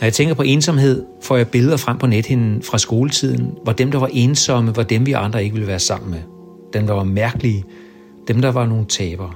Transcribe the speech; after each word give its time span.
Når 0.00 0.06
jeg 0.06 0.12
tænker 0.12 0.34
på 0.34 0.42
ensomhed, 0.42 1.04
får 1.22 1.36
jeg 1.36 1.48
billeder 1.48 1.76
frem 1.76 1.98
på 1.98 2.06
nethinden 2.06 2.62
fra 2.62 2.78
skoletiden, 2.78 3.52
hvor 3.64 3.72
dem, 3.72 3.90
der 3.90 3.98
var 3.98 4.10
ensomme, 4.12 4.76
var 4.76 4.82
dem, 4.82 5.06
vi 5.06 5.12
andre 5.12 5.44
ikke 5.44 5.54
ville 5.54 5.68
være 5.68 5.78
sammen 5.78 6.10
med. 6.10 6.20
Dem, 6.72 6.86
der 6.86 6.94
var 6.94 7.04
mærkelige, 7.04 7.64
dem, 8.28 8.42
der 8.42 8.52
var 8.52 8.66
nogle 8.66 8.84
tabere. 8.84 9.32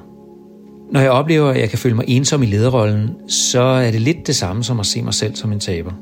Når 0.93 1.00
jeg 1.00 1.11
oplever, 1.11 1.50
at 1.50 1.61
jeg 1.61 1.71
kan 1.71 1.79
føle 1.79 1.95
mig 1.95 2.04
ensom 2.09 2.43
i 2.43 2.46
lederrollen, 2.46 3.11
så 3.29 3.61
er 3.61 3.90
det 3.90 4.00
lidt 4.00 4.27
det 4.27 4.36
samme 4.36 4.64
som 4.64 4.80
at 4.80 4.86
se 4.86 5.03
mig 5.03 5.14
selv 5.14 5.36
som 5.36 5.53
en 5.53 5.61
taber. 5.61 5.93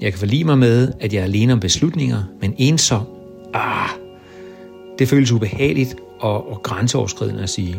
Jeg 0.00 0.12
kan 0.12 0.18
forlige 0.18 0.44
mig 0.44 0.58
med, 0.58 0.92
at 1.00 1.12
jeg 1.12 1.20
er 1.20 1.24
alene 1.24 1.52
om 1.52 1.60
beslutninger, 1.60 2.22
men 2.40 2.54
ensom, 2.58 3.02
ah, 3.54 3.88
det 4.98 5.08
føles 5.08 5.32
ubehageligt 5.32 5.96
og, 6.20 6.52
og 6.52 6.62
grænseoverskridende 6.62 7.42
at 7.42 7.50
sige. 7.50 7.76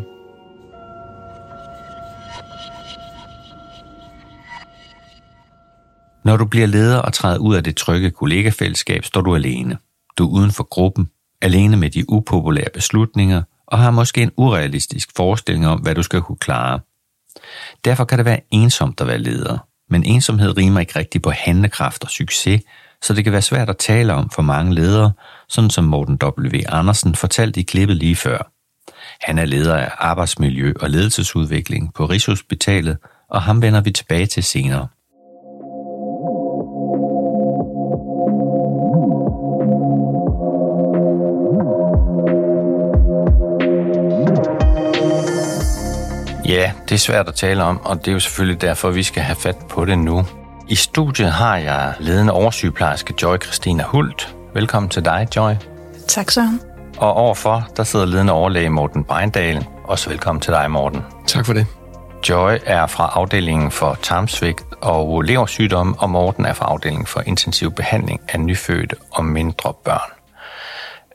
Når 6.24 6.36
du 6.36 6.44
bliver 6.44 6.66
leder 6.66 6.98
og 6.98 7.12
træder 7.12 7.38
ud 7.38 7.54
af 7.54 7.64
det 7.64 7.76
trygge 7.76 8.10
kollegafællesskab, 8.10 9.04
står 9.04 9.20
du 9.20 9.34
alene. 9.34 9.78
Du 10.18 10.26
er 10.26 10.30
uden 10.30 10.50
for 10.50 10.64
gruppen, 10.64 11.10
alene 11.42 11.76
med 11.76 11.90
de 11.90 12.10
upopulære 12.10 12.70
beslutninger, 12.74 13.42
og 13.66 13.78
har 13.78 13.90
måske 13.90 14.22
en 14.22 14.32
urealistisk 14.36 15.10
forestilling 15.16 15.66
om, 15.66 15.80
hvad 15.80 15.94
du 15.94 16.02
skal 16.02 16.20
kunne 16.22 16.38
klare. 16.38 16.80
Derfor 17.84 18.04
kan 18.04 18.18
det 18.18 18.24
være 18.24 18.40
ensomt 18.50 19.00
at 19.00 19.06
være 19.06 19.18
leder, 19.18 19.58
men 19.90 20.04
ensomhed 20.04 20.56
rimer 20.56 20.80
ikke 20.80 20.98
rigtigt 20.98 21.24
på 21.24 21.30
handlekraft 21.30 22.04
og 22.04 22.10
succes, 22.10 22.62
så 23.02 23.14
det 23.14 23.24
kan 23.24 23.32
være 23.32 23.42
svært 23.42 23.70
at 23.70 23.76
tale 23.76 24.14
om 24.14 24.30
for 24.30 24.42
mange 24.42 24.74
ledere, 24.74 25.12
sådan 25.48 25.70
som 25.70 25.84
Morten 25.84 26.18
W. 26.22 26.60
Andersen 26.68 27.14
fortalte 27.14 27.60
i 27.60 27.62
klippet 27.62 27.96
lige 27.96 28.16
før. 28.16 28.52
Han 29.20 29.38
er 29.38 29.44
leder 29.44 29.76
af 29.76 29.92
arbejdsmiljø 29.98 30.72
og 30.80 30.90
ledelsesudvikling 30.90 31.94
på 31.94 32.06
Rigshospitalet, 32.06 32.98
og 33.30 33.42
ham 33.42 33.62
vender 33.62 33.80
vi 33.80 33.90
tilbage 33.90 34.26
til 34.26 34.42
senere. 34.42 34.88
Ja, 46.50 46.72
det 46.88 46.94
er 46.94 46.98
svært 46.98 47.28
at 47.28 47.34
tale 47.34 47.64
om, 47.64 47.80
og 47.84 47.98
det 47.98 48.08
er 48.08 48.12
jo 48.12 48.20
selvfølgelig 48.20 48.60
derfor, 48.60 48.90
vi 48.90 49.02
skal 49.02 49.22
have 49.22 49.36
fat 49.36 49.56
på 49.68 49.84
det 49.84 49.98
nu. 49.98 50.26
I 50.68 50.74
studiet 50.74 51.32
har 51.32 51.56
jeg 51.56 51.94
ledende 51.98 52.32
oversygeplejerske 52.32 53.14
Joy 53.22 53.36
Christina 53.42 53.84
Hult. 53.84 54.36
Velkommen 54.54 54.88
til 54.90 55.04
dig, 55.04 55.28
Joy. 55.36 55.52
Tak, 56.08 56.30
Søren. 56.30 56.60
Og 56.98 57.12
overfor, 57.14 57.68
der 57.76 57.84
sidder 57.84 58.06
ledende 58.06 58.32
overlæge 58.32 58.70
Morten 58.70 59.04
Beindal. 59.04 59.66
Også 59.84 60.10
velkommen 60.10 60.40
til 60.40 60.52
dig, 60.52 60.70
Morten. 60.70 61.02
Tak 61.26 61.46
for 61.46 61.52
det. 61.52 61.66
Joy 62.28 62.58
er 62.66 62.86
fra 62.86 63.10
afdelingen 63.14 63.70
for 63.70 63.98
tarmsvigt 64.02 64.62
og 64.80 65.22
leversygdomme, 65.22 65.94
og 65.98 66.10
Morten 66.10 66.44
er 66.44 66.52
fra 66.52 66.66
afdelingen 66.66 67.06
for 67.06 67.22
intensiv 67.26 67.72
behandling 67.72 68.20
af 68.28 68.40
nyfødte 68.40 68.96
og 69.10 69.24
mindre 69.24 69.72
børn. 69.84 70.19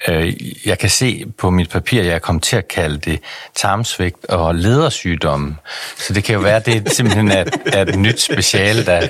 Øh, 0.07 0.33
jeg 0.67 0.79
kan 0.79 0.89
se 0.89 1.25
på 1.37 1.49
mit 1.49 1.69
papir, 1.69 1.99
at 1.99 2.05
jeg 2.05 2.15
er 2.15 2.19
kommet 2.19 2.43
til 2.43 2.55
at 2.55 2.67
kalde 2.67 2.97
det 2.97 3.19
tarmsvigt 3.55 4.25
og 4.25 4.55
ledersygdomme. 4.55 5.55
Så 5.97 6.13
det 6.13 6.23
kan 6.23 6.35
jo 6.35 6.41
være, 6.41 6.55
at 6.55 6.65
det 6.65 6.91
simpelthen 6.91 7.31
er, 7.31 7.45
er 7.65 7.81
et 7.81 7.99
nyt 7.99 8.21
speciale, 8.21 8.85
der, 8.85 9.07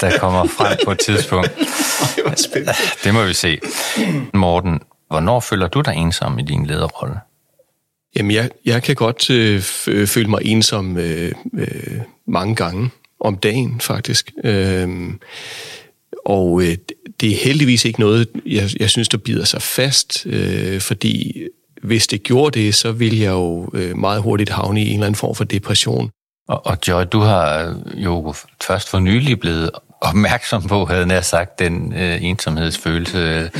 der 0.00 0.18
kommer 0.18 0.46
frem 0.46 0.78
på 0.84 0.90
et 0.90 0.98
tidspunkt. 0.98 1.50
Det 3.04 3.14
må 3.14 3.24
vi 3.24 3.34
se. 3.34 3.60
Morten, 4.34 4.80
hvornår 5.08 5.40
føler 5.40 5.68
du 5.68 5.80
dig 5.80 5.94
ensom 5.96 6.38
i 6.38 6.42
din 6.42 6.66
lederrolle? 6.66 7.20
Jamen, 8.16 8.30
jeg, 8.30 8.50
jeg 8.64 8.82
kan 8.82 8.94
godt 8.94 9.30
øh, 9.30 9.60
føle 10.06 10.30
mig 10.30 10.40
ensom 10.44 10.96
øh, 10.96 11.32
øh, 11.58 12.00
mange 12.26 12.54
gange 12.54 12.90
om 13.20 13.36
dagen, 13.36 13.80
faktisk. 13.80 14.30
Øh, 14.44 14.88
og 16.26 16.62
øh, 16.62 16.76
det 17.20 17.32
er 17.32 17.36
heldigvis 17.36 17.84
ikke 17.84 18.00
noget, 18.00 18.28
jeg, 18.46 18.70
jeg 18.80 18.90
synes, 18.90 19.08
der 19.08 19.18
bider 19.18 19.44
sig 19.44 19.62
fast, 19.62 20.26
øh, 20.26 20.80
fordi 20.80 21.42
hvis 21.82 22.06
det 22.06 22.22
gjorde 22.22 22.60
det, 22.60 22.74
så 22.74 22.92
ville 22.92 23.20
jeg 23.20 23.30
jo 23.30 23.70
øh, 23.74 23.96
meget 23.96 24.22
hurtigt 24.22 24.50
havne 24.50 24.82
i 24.82 24.88
en 24.88 24.94
eller 24.94 25.06
anden 25.06 25.18
form 25.18 25.34
for 25.34 25.44
depression. 25.44 26.10
Og, 26.48 26.66
og 26.66 26.78
Joy, 26.88 27.04
du 27.12 27.20
har 27.20 27.74
jo 27.94 28.34
først 28.62 28.88
for 28.88 28.98
nylig 28.98 29.40
blevet 29.40 29.70
opmærksom 30.00 30.62
på, 30.62 30.84
havde 30.84 31.14
jeg 31.14 31.24
sagt, 31.24 31.58
den 31.58 31.92
øh, 31.92 32.24
ensomhedsfølelse. 32.24 33.50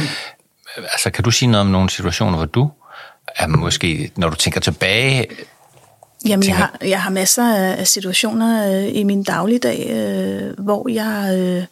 Altså, 0.77 1.11
kan 1.15 1.25
du 1.25 1.31
sige 1.31 1.51
noget 1.51 1.61
om 1.61 1.67
nogle 1.67 1.91
situationer, 1.91 2.37
hvor 2.37 2.47
du 2.47 2.71
er 3.37 3.47
måske, 3.47 4.11
når 4.17 4.31
du 4.31 4.37
tænker 4.37 4.61
tilbage... 4.61 5.27
Jamen, 6.29 6.43
tænker... 6.43 6.49
jeg, 6.49 6.57
har, 6.57 6.79
jeg 6.83 7.03
har 7.03 7.11
masser 7.11 7.55
af 7.55 7.87
situationer 7.87 8.79
øh, 8.79 8.97
i 8.97 9.03
min 9.03 9.23
dagligdag, 9.23 9.91
øh, 9.91 10.65
hvor 10.65 10.89
jeg 10.89 11.39
øh, 11.39 11.65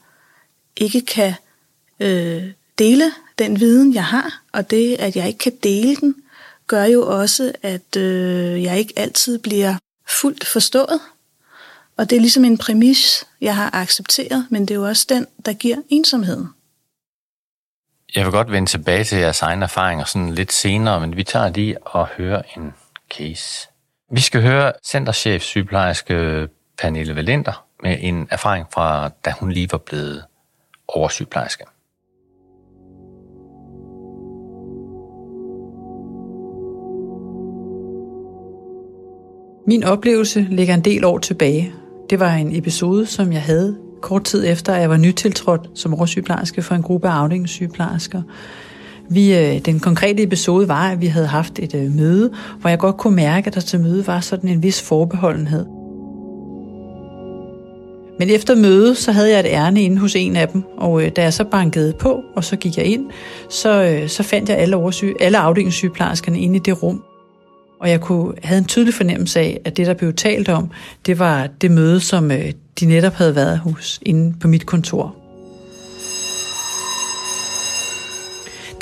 ikke 0.76 1.00
kan 1.00 1.34
øh, 2.00 2.52
dele 2.78 3.12
den 3.38 3.60
viden, 3.60 3.94
jeg 3.94 4.04
har, 4.04 4.42
og 4.52 4.70
det, 4.70 4.96
at 5.00 5.16
jeg 5.16 5.26
ikke 5.26 5.38
kan 5.38 5.52
dele 5.62 5.96
den, 5.96 6.14
gør 6.66 6.84
jo 6.84 7.20
også, 7.20 7.52
at 7.62 7.96
øh, 7.96 8.62
jeg 8.62 8.78
ikke 8.78 8.92
altid 8.96 9.38
bliver 9.38 9.74
fuldt 10.08 10.46
forstået. 10.46 11.00
Og 11.96 12.10
det 12.10 12.16
er 12.16 12.20
ligesom 12.20 12.44
en 12.44 12.58
præmis, 12.58 13.24
jeg 13.40 13.56
har 13.56 13.70
accepteret, 13.74 14.46
men 14.50 14.62
det 14.62 14.70
er 14.70 14.74
jo 14.74 14.86
også 14.86 15.06
den, 15.08 15.26
der 15.46 15.52
giver 15.52 15.76
ensomheden. 15.88 16.48
Jeg 18.14 18.24
vil 18.24 18.32
godt 18.32 18.52
vende 18.52 18.70
tilbage 18.70 19.04
til 19.04 19.18
jeres 19.18 19.42
egne 19.42 19.64
erfaringer 19.64 20.04
sådan 20.04 20.34
lidt 20.34 20.52
senere, 20.52 21.00
men 21.00 21.16
vi 21.16 21.24
tager 21.24 21.48
lige 21.48 21.86
og 21.86 22.06
hører 22.06 22.42
en 22.56 22.74
case. 23.10 23.68
Vi 24.10 24.20
skal 24.20 24.42
høre 24.42 24.72
centerchef 24.84 25.42
sygeplejerske 25.42 26.48
Pernille 26.78 27.16
Valenter 27.16 27.66
med 27.82 27.96
en 28.00 28.28
erfaring 28.30 28.66
fra, 28.72 29.10
da 29.24 29.30
hun 29.40 29.52
lige 29.52 29.72
var 29.72 29.78
blevet 29.78 30.24
oversygeplejerske. 30.88 31.64
Min 39.66 39.84
oplevelse 39.84 40.46
ligger 40.50 40.74
en 40.74 40.80
del 40.80 41.04
år 41.04 41.18
tilbage. 41.18 41.72
Det 42.10 42.20
var 42.20 42.34
en 42.34 42.56
episode, 42.56 43.06
som 43.06 43.32
jeg 43.32 43.42
havde 43.42 43.76
kort 44.02 44.24
tid 44.24 44.44
efter, 44.46 44.74
at 44.74 44.80
jeg 44.80 44.90
var 44.90 44.96
nytiltrådt 44.96 45.70
som 45.74 45.94
oversygeplejerske 45.94 46.62
for 46.62 46.74
en 46.74 46.82
gruppe 46.82 47.08
af 47.08 47.12
afdelingssygeplejersker. 47.12 48.22
Vi, 49.08 49.38
øh, 49.38 49.58
den 49.58 49.80
konkrete 49.80 50.22
episode 50.22 50.68
var, 50.68 50.90
at 50.90 51.00
vi 51.00 51.06
havde 51.06 51.26
haft 51.26 51.58
et 51.58 51.74
øh, 51.74 51.90
møde, 51.92 52.32
hvor 52.60 52.70
jeg 52.70 52.78
godt 52.78 52.96
kunne 52.96 53.16
mærke, 53.16 53.46
at 53.46 53.54
der 53.54 53.60
til 53.60 53.80
møde 53.80 54.06
var 54.06 54.20
sådan 54.20 54.50
en 54.50 54.62
vis 54.62 54.82
forbeholdenhed. 54.82 55.66
Men 58.18 58.30
efter 58.30 58.54
mødet, 58.54 58.96
så 58.96 59.12
havde 59.12 59.30
jeg 59.30 59.40
et 59.40 59.46
ærne 59.46 59.82
inde 59.82 59.98
hos 59.98 60.16
en 60.16 60.36
af 60.36 60.48
dem, 60.48 60.62
og 60.76 61.02
øh, 61.02 61.10
da 61.16 61.22
jeg 61.22 61.32
så 61.32 61.44
bankede 61.44 61.92
på, 61.92 62.24
og 62.36 62.44
så 62.44 62.56
gik 62.56 62.76
jeg 62.76 62.84
ind, 62.84 63.06
så, 63.48 63.82
øh, 63.82 64.08
så 64.08 64.22
fandt 64.22 64.48
jeg 64.48 64.58
alle, 64.58 64.76
oversyge, 64.76 65.14
alle 65.20 65.38
afdelingssygeplejerskerne 65.38 66.40
inde 66.40 66.56
i 66.56 66.58
det 66.58 66.82
rum. 66.82 67.02
Og 67.80 67.90
jeg 67.90 68.00
kunne, 68.00 68.34
havde 68.42 68.58
en 68.58 68.64
tydelig 68.64 68.94
fornemmelse 68.94 69.40
af, 69.40 69.60
at 69.64 69.76
det, 69.76 69.86
der 69.86 69.94
blev 69.94 70.12
talt 70.12 70.48
om, 70.48 70.70
det 71.06 71.18
var 71.18 71.48
det 71.60 71.70
møde, 71.70 72.00
som 72.00 72.30
øh, 72.30 72.52
de 72.80 72.86
netop 72.86 73.12
havde 73.12 73.34
været 73.34 73.58
hos 73.58 74.00
inde 74.02 74.34
på 74.40 74.48
mit 74.48 74.66
kontor. 74.66 75.14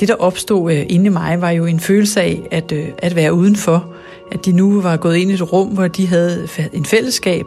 Det, 0.00 0.09
der 0.09 0.14
opstod 0.14 0.72
øh, 0.72 0.87
inde 0.88 1.06
i 1.06 1.09
mig, 1.09 1.41
var 1.41 1.50
jo 1.50 1.66
en 1.66 1.81
følelse 1.81 2.20
af 2.20 2.41
at, 2.50 2.72
øh, 2.72 2.88
at 2.99 3.16
være 3.16 3.34
udenfor. 3.34 3.94
At 4.32 4.44
de 4.44 4.53
nu 4.53 4.81
var 4.81 4.97
gået 4.97 5.16
ind 5.16 5.31
i 5.31 5.34
et 5.34 5.53
rum, 5.53 5.69
hvor 5.69 5.88
de 5.88 6.06
havde 6.06 6.49
en 6.72 6.84
fællesskab, 6.84 7.47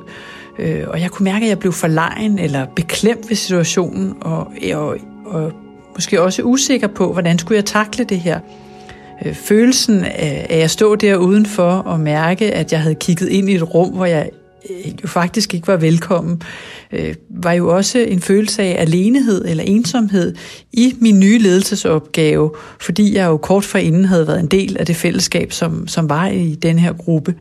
Øh, 0.59 0.83
og 0.87 1.01
jeg 1.01 1.11
kunne 1.11 1.23
mærke, 1.23 1.45
at 1.45 1.49
jeg 1.49 1.59
blev 1.59 1.71
forlegen 1.73 2.39
eller 2.39 2.65
beklemt 2.75 3.29
ved 3.29 3.35
situationen, 3.35 4.13
og, 4.21 4.47
og, 4.73 4.97
og 5.25 5.51
måske 5.93 6.21
også 6.21 6.41
usikker 6.41 6.87
på, 6.87 7.13
hvordan 7.13 7.39
skulle 7.39 7.55
jeg 7.55 7.65
takle 7.65 8.03
det 8.03 8.19
her. 8.19 8.39
Øh, 9.25 9.33
følelsen 9.33 10.03
af, 10.03 10.47
at 10.49 10.71
stå 10.71 10.95
der 10.95 11.15
udenfor 11.15 11.71
og 11.71 11.99
mærke, 11.99 12.51
at 12.51 12.71
jeg 12.71 12.81
havde 12.81 12.95
kigget 12.95 13.29
ind 13.29 13.49
i 13.49 13.55
et 13.55 13.73
rum, 13.73 13.89
hvor 13.89 14.05
jeg 14.05 14.29
øh, 14.69 14.93
jo 15.03 15.07
faktisk 15.07 15.53
ikke 15.53 15.67
var 15.67 15.77
velkommen, 15.77 16.41
øh, 16.91 17.15
var 17.29 17.53
jo 17.53 17.75
også 17.75 17.99
en 17.99 18.21
følelse 18.21 18.63
af 18.63 18.81
alenehed 18.81 19.45
eller 19.45 19.63
ensomhed 19.63 20.35
i 20.73 20.93
min 20.99 21.19
nye 21.19 21.37
ledelsesopgave, 21.37 22.51
fordi 22.81 23.15
jeg 23.15 23.25
jo 23.25 23.37
kort 23.37 23.63
forinden 23.63 24.05
havde 24.05 24.27
været 24.27 24.39
en 24.39 24.47
del 24.47 24.77
af 24.79 24.85
det 24.85 24.95
fællesskab, 24.95 25.51
som, 25.51 25.87
som 25.87 26.09
var 26.09 26.27
i 26.27 26.55
den 26.55 26.79
her 26.79 26.93
gruppe. 26.93 27.35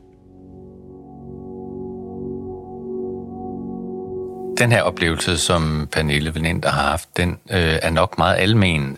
Den 4.57 4.71
her 4.71 4.81
oplevelse, 4.81 5.37
som 5.37 5.87
Pernille 5.91 6.35
Venenter 6.35 6.69
har 6.69 6.89
haft, 6.89 7.17
den 7.17 7.29
øh, 7.29 7.79
er 7.81 7.89
nok 7.89 8.17
meget 8.17 8.37
almen. 8.37 8.97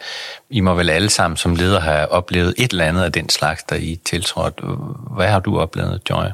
I 0.50 0.60
må 0.60 0.74
vel 0.74 0.90
alle 0.90 1.10
sammen 1.10 1.38
som 1.38 1.56
leder 1.56 1.80
have 1.80 2.08
oplevet 2.12 2.54
et 2.58 2.72
eller 2.72 2.86
andet 2.86 3.04
af 3.04 3.12
den 3.12 3.30
slags, 3.30 3.64
der 3.64 3.76
I 3.76 4.00
tiltrådt. 4.06 4.62
Hvad 5.16 5.28
har 5.28 5.40
du 5.40 5.60
oplevet, 5.60 6.02
Joy? 6.10 6.26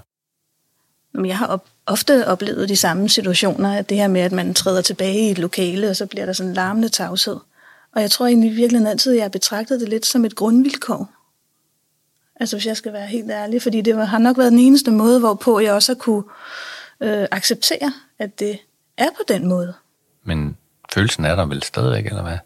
Jeg 1.25 1.37
har 1.37 1.47
op, 1.47 1.65
ofte 1.85 2.27
oplevet 2.27 2.69
de 2.69 2.75
samme 2.75 3.09
situationer, 3.09 3.77
at 3.77 3.89
det 3.89 3.97
her 3.97 4.07
med, 4.07 4.21
at 4.21 4.31
man 4.31 4.53
træder 4.53 4.81
tilbage 4.81 5.27
i 5.27 5.31
et 5.31 5.39
lokale, 5.39 5.89
og 5.89 5.95
så 5.95 6.05
bliver 6.05 6.25
der 6.25 6.33
sådan 6.33 6.49
en 6.49 6.55
larmende 6.55 6.89
tavshed. 6.89 7.37
Og 7.95 8.01
jeg 8.01 8.11
tror 8.11 8.27
egentlig 8.27 8.55
virkelig 8.55 8.87
altid, 8.87 9.11
at 9.11 9.15
jeg 9.15 9.23
har 9.23 9.29
betragtet 9.29 9.79
det 9.79 9.89
lidt 9.89 10.05
som 10.05 10.25
et 10.25 10.35
grundvilkår. 10.35 11.09
Altså 12.39 12.55
hvis 12.55 12.65
jeg 12.65 12.77
skal 12.77 12.93
være 12.93 13.07
helt 13.07 13.31
ærlig, 13.31 13.61
fordi 13.61 13.81
det 13.81 14.07
har 14.07 14.17
nok 14.17 14.37
været 14.37 14.51
den 14.51 14.59
eneste 14.59 14.91
måde, 14.91 15.19
hvorpå 15.19 15.59
jeg 15.59 15.73
også 15.73 15.93
har 15.93 15.99
kunne 15.99 16.23
øh, 17.01 17.27
acceptere, 17.31 17.93
at 18.19 18.39
det 18.39 18.59
er 18.97 19.09
på 19.09 19.23
den 19.27 19.47
måde. 19.47 19.73
Men 20.23 20.57
følelsen 20.93 21.25
er 21.25 21.35
der 21.35 21.45
vel 21.45 21.63
stadigvæk, 21.63 22.05
eller 22.05 22.23
hvad? 22.23 22.37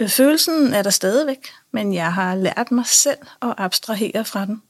Øh, 0.00 0.08
følelsen 0.08 0.74
er 0.74 0.82
der 0.82 0.90
stadigvæk, 0.90 1.48
men 1.72 1.94
jeg 1.94 2.12
har 2.12 2.34
lært 2.34 2.70
mig 2.70 2.86
selv 2.86 3.18
at 3.42 3.54
abstrahere 3.58 4.24
fra 4.24 4.46
den. 4.46 4.62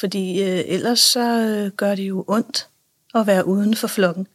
Fordi 0.00 0.42
øh, 0.42 0.64
ellers 0.66 1.00
så 1.00 1.40
øh, 1.40 1.72
gør 1.72 1.94
det 1.94 2.02
jo 2.02 2.24
ondt 2.28 2.68
at 3.14 3.26
være 3.26 3.46
uden 3.46 3.76
for 3.76 3.86
flokken. 3.86 4.26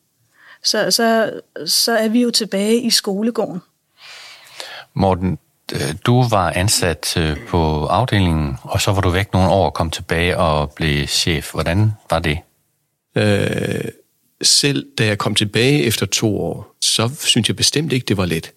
Så, 0.63 0.91
så, 0.91 1.39
så 1.65 1.91
er 1.91 2.07
vi 2.07 2.21
jo 2.21 2.31
tilbage 2.31 2.81
i 2.81 2.89
skolegården. 2.89 3.61
Morten, 4.93 5.37
øh, 5.73 5.95
du 6.05 6.27
var 6.29 6.49
ansat 6.51 7.17
øh, 7.17 7.47
på 7.47 7.85
afdelingen, 7.85 8.57
og 8.61 8.81
så 8.81 8.91
var 8.91 9.01
du 9.01 9.09
væk 9.09 9.33
nogle 9.33 9.49
år 9.49 9.65
og 9.65 9.73
kom 9.73 9.89
tilbage 9.89 10.37
og 10.37 10.71
blev 10.71 11.07
chef. 11.07 11.51
Hvordan 11.51 11.91
var 12.09 12.19
det? 12.19 12.39
Øh, 13.15 13.91
selv 14.43 14.85
da 14.97 15.05
jeg 15.05 15.17
kom 15.17 15.35
tilbage 15.35 15.83
efter 15.83 16.05
to 16.05 16.41
år, 16.41 16.75
så 16.81 17.09
synes 17.19 17.47
jeg 17.47 17.55
bestemt 17.55 17.93
ikke, 17.93 18.05
det 18.05 18.17
var 18.17 18.25
let. 18.25 18.51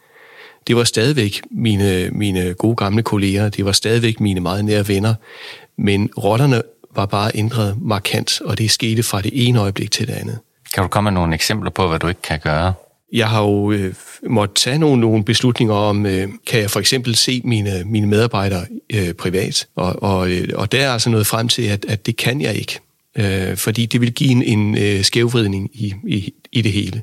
Det 0.66 0.76
var 0.76 0.84
stadigvæk 0.84 1.40
mine, 1.50 2.10
mine 2.12 2.54
gode 2.54 2.76
gamle 2.76 3.02
kolleger, 3.02 3.48
det 3.48 3.64
var 3.64 3.72
stadigvæk 3.72 4.20
mine 4.20 4.40
meget 4.40 4.64
nære 4.64 4.88
venner, 4.88 5.14
men 5.78 6.10
rollerne 6.18 6.62
var 6.94 7.06
bare 7.06 7.30
ændret 7.34 7.76
markant, 7.82 8.40
og 8.40 8.58
det 8.58 8.70
skete 8.70 9.02
fra 9.02 9.20
det 9.20 9.48
ene 9.48 9.60
øjeblik 9.60 9.90
til 9.90 10.06
det 10.06 10.14
andet. 10.14 10.38
Kan 10.74 10.82
du 10.82 10.88
komme 10.88 11.10
med 11.10 11.20
nogle 11.20 11.34
eksempler 11.34 11.70
på, 11.70 11.88
hvad 11.88 11.98
du 11.98 12.08
ikke 12.08 12.22
kan 12.22 12.40
gøre? 12.40 12.72
Jeg 13.12 13.28
har 13.28 13.42
jo 13.42 13.72
øh, 13.72 13.94
måttet 14.26 14.56
tage 14.56 14.78
nogle, 14.78 15.00
nogle 15.00 15.24
beslutninger 15.24 15.74
om, 15.74 16.06
øh, 16.06 16.28
kan 16.46 16.60
jeg 16.60 16.70
for 16.70 16.80
eksempel 16.80 17.16
se 17.16 17.40
mine, 17.44 17.82
mine 17.84 18.06
medarbejdere 18.06 18.66
øh, 18.94 19.12
privat, 19.12 19.66
og, 19.76 20.02
og, 20.02 20.30
øh, 20.30 20.48
og 20.54 20.72
der 20.72 20.86
er 20.86 20.92
altså 20.92 21.10
noget 21.10 21.26
frem 21.26 21.48
til, 21.48 21.62
at, 21.62 21.84
at 21.88 22.06
det 22.06 22.16
kan 22.16 22.40
jeg 22.40 22.54
ikke 22.54 22.80
øh, 23.18 23.56
fordi 23.56 23.86
det 23.86 24.00
vil 24.00 24.12
give 24.12 24.30
en, 24.30 24.42
en 24.42 24.78
øh, 24.78 25.04
skævvridning 25.04 25.70
i, 25.74 25.94
i, 26.06 26.32
i 26.52 26.62
det 26.62 26.72
hele. 26.72 27.02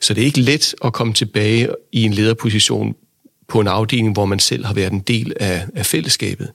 Så 0.00 0.14
det 0.14 0.20
er 0.22 0.26
ikke 0.26 0.40
let 0.40 0.74
at 0.84 0.92
komme 0.92 1.12
tilbage 1.12 1.68
i 1.92 2.02
en 2.02 2.12
lederposition 2.12 2.94
på 3.48 3.60
en 3.60 3.66
afdeling, 3.66 4.12
hvor 4.12 4.26
man 4.26 4.38
selv 4.38 4.64
har 4.64 4.74
været 4.74 4.92
en 4.92 5.00
del 5.00 5.32
af, 5.40 5.66
af 5.74 5.86
fællesskabet. 5.86 6.50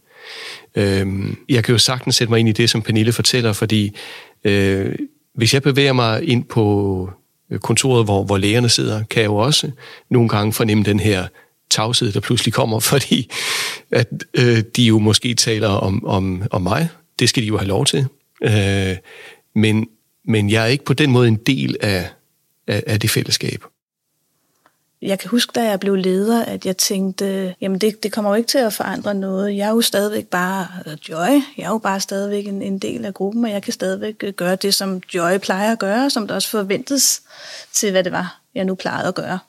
Øh, 0.75 1.07
jeg 1.49 1.63
kan 1.63 1.71
jo 1.71 1.77
sagtens 1.77 2.15
sætte 2.15 2.31
mig 2.31 2.39
ind 2.39 2.49
i 2.49 2.51
det, 2.51 2.69
som 2.69 2.81
Pernille 2.81 3.13
fortæller, 3.13 3.53
fordi 3.53 3.95
øh, 4.43 4.95
hvis 5.35 5.53
jeg 5.53 5.61
bevæger 5.61 5.93
mig 5.93 6.29
ind 6.29 6.43
på 6.43 7.09
kontoret, 7.61 8.05
hvor, 8.05 8.23
hvor 8.23 8.37
lægerne 8.37 8.69
sidder, 8.69 9.03
kan 9.03 9.21
jeg 9.21 9.27
jo 9.27 9.35
også 9.35 9.71
nogle 10.09 10.29
gange 10.29 10.53
fornemme 10.53 10.83
den 10.83 10.99
her 10.99 11.27
tavshed, 11.69 12.11
der 12.11 12.19
pludselig 12.19 12.53
kommer, 12.53 12.79
fordi 12.91 13.31
at 13.91 14.07
øh, 14.33 14.63
de 14.75 14.83
jo 14.83 14.99
måske 14.99 15.33
taler 15.33 15.69
om, 15.69 16.05
om, 16.05 16.43
om 16.51 16.61
mig. 16.61 16.89
Det 17.19 17.29
skal 17.29 17.43
de 17.43 17.47
jo 17.47 17.57
have 17.57 17.67
lov 17.67 17.85
til. 17.85 18.07
Øh, 18.41 18.97
men, 19.55 19.87
men 20.25 20.49
jeg 20.49 20.63
er 20.63 20.67
ikke 20.67 20.85
på 20.85 20.93
den 20.93 21.11
måde 21.11 21.27
en 21.27 21.35
del 21.35 21.77
af, 21.81 22.09
af, 22.67 22.83
af 22.87 22.99
det 22.99 23.09
fællesskab. 23.09 23.63
Jeg 25.01 25.19
kan 25.19 25.29
huske, 25.29 25.51
da 25.55 25.63
jeg 25.63 25.79
blev 25.79 25.95
leder, 25.95 26.45
at 26.45 26.65
jeg 26.65 26.77
tænkte, 26.77 27.55
jamen 27.61 27.79
det, 27.79 28.03
det 28.03 28.11
kommer 28.11 28.31
jo 28.31 28.35
ikke 28.35 28.47
til 28.47 28.57
at 28.57 28.73
forandre 28.73 29.13
noget. 29.13 29.57
Jeg 29.57 29.67
er 29.67 29.71
jo 29.71 29.81
stadigvæk 29.81 30.27
bare 30.27 30.67
øh, 30.87 30.97
Joy. 31.09 31.41
Jeg 31.57 31.63
er 31.63 31.69
jo 31.69 31.77
bare 31.77 31.99
stadigvæk 31.99 32.47
en, 32.47 32.61
en 32.61 32.79
del 32.79 33.05
af 33.05 33.13
gruppen, 33.13 33.45
og 33.45 33.51
jeg 33.51 33.63
kan 33.63 33.73
stadigvæk 33.73 34.15
øh, 34.23 34.33
gøre 34.33 34.55
det, 34.55 34.73
som 34.73 35.01
Joy 35.13 35.37
plejer 35.37 35.71
at 35.71 35.79
gøre, 35.79 36.09
som 36.09 36.27
der 36.27 36.35
også 36.35 36.49
forventes 36.49 37.21
til, 37.73 37.91
hvad 37.91 38.03
det 38.03 38.11
var, 38.11 38.41
jeg 38.55 38.65
nu 38.65 38.75
plejede 38.75 39.07
at 39.07 39.15
gøre. 39.15 39.39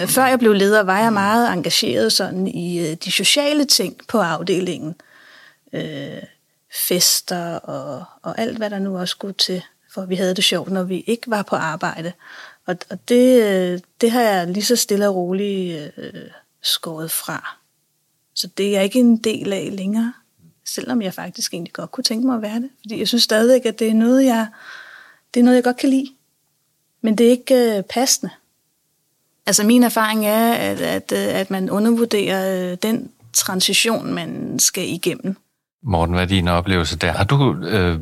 Øh, 0.00 0.08
før 0.08 0.26
jeg 0.26 0.38
blev 0.38 0.52
leder, 0.52 0.82
var 0.82 0.98
jeg 0.98 1.12
meget 1.12 1.52
engageret 1.52 2.12
sådan 2.12 2.46
i 2.46 2.94
de 2.94 3.12
sociale 3.12 3.64
ting 3.64 3.96
på 4.08 4.18
afdelingen. 4.18 4.94
Fester 6.76 7.54
og, 7.54 8.04
og 8.22 8.38
alt, 8.38 8.56
hvad 8.56 8.70
der 8.70 8.78
nu 8.78 8.98
også 8.98 9.12
skulle 9.12 9.34
til, 9.34 9.62
for 9.94 10.04
vi 10.04 10.14
havde 10.14 10.34
det 10.34 10.44
sjovt, 10.44 10.70
når 10.70 10.82
vi 10.82 11.00
ikke 11.00 11.30
var 11.30 11.42
på 11.42 11.56
arbejde. 11.56 12.12
Og, 12.66 12.76
og 12.90 13.08
det, 13.08 13.42
øh, 13.42 13.80
det 14.00 14.10
har 14.10 14.22
jeg 14.22 14.46
lige 14.48 14.64
så 14.64 14.76
stille 14.76 15.08
og 15.08 15.16
roligt 15.16 15.92
øh, 15.96 16.12
skåret 16.62 17.10
fra. 17.10 17.56
Så 18.34 18.46
det 18.46 18.66
er 18.66 18.70
jeg 18.70 18.84
ikke 18.84 18.98
en 18.98 19.16
del 19.16 19.52
af 19.52 19.76
længere, 19.76 20.12
selvom 20.64 21.02
jeg 21.02 21.14
faktisk 21.14 21.54
egentlig 21.54 21.72
godt 21.72 21.90
kunne 21.90 22.04
tænke 22.04 22.26
mig 22.26 22.36
at 22.36 22.42
være 22.42 22.60
det. 22.60 22.70
Fordi 22.80 22.98
jeg 22.98 23.08
synes 23.08 23.22
stadigvæk, 23.22 23.66
at 23.66 23.78
det 23.78 23.88
er 23.88 23.94
noget, 23.94 24.24
jeg, 24.24 24.46
det 25.34 25.40
er 25.40 25.44
noget, 25.44 25.56
jeg 25.56 25.64
godt 25.64 25.76
kan 25.76 25.88
lide. 25.88 26.08
Men 27.00 27.18
det 27.18 27.26
er 27.26 27.30
ikke 27.30 27.76
øh, 27.76 27.82
passende. 27.82 28.32
Altså 29.46 29.64
min 29.64 29.82
erfaring 29.82 30.26
er, 30.26 30.52
at, 30.52 30.80
at, 30.80 31.12
øh, 31.12 31.40
at 31.40 31.50
man 31.50 31.70
undervurderer 31.70 32.70
øh, 32.72 32.78
den 32.82 33.12
transition, 33.32 34.12
man 34.14 34.58
skal 34.58 34.88
igennem. 34.88 35.36
Morten, 35.82 36.14
hvad 36.14 36.22
er 36.22 36.28
din 36.28 36.48
oplevelse 36.48 36.96
der? 36.96 37.12
Har 37.12 37.24
du 37.24 37.56
øh, 37.64 37.98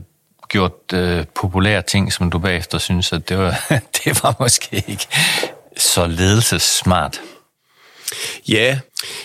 gjort 0.49 0.93
øh, 0.95 1.25
populære 1.35 1.83
ting, 1.83 2.13
som 2.13 2.31
du 2.31 2.39
bagefter 2.39 2.79
synes, 2.79 3.13
at 3.13 3.29
det 3.29 3.39
var, 3.39 3.61
det 4.05 4.23
var 4.23 4.37
måske 4.41 4.85
ikke 4.89 5.07
så 5.77 6.07
ledelsessmart? 6.07 7.21
Ja, 8.49 8.79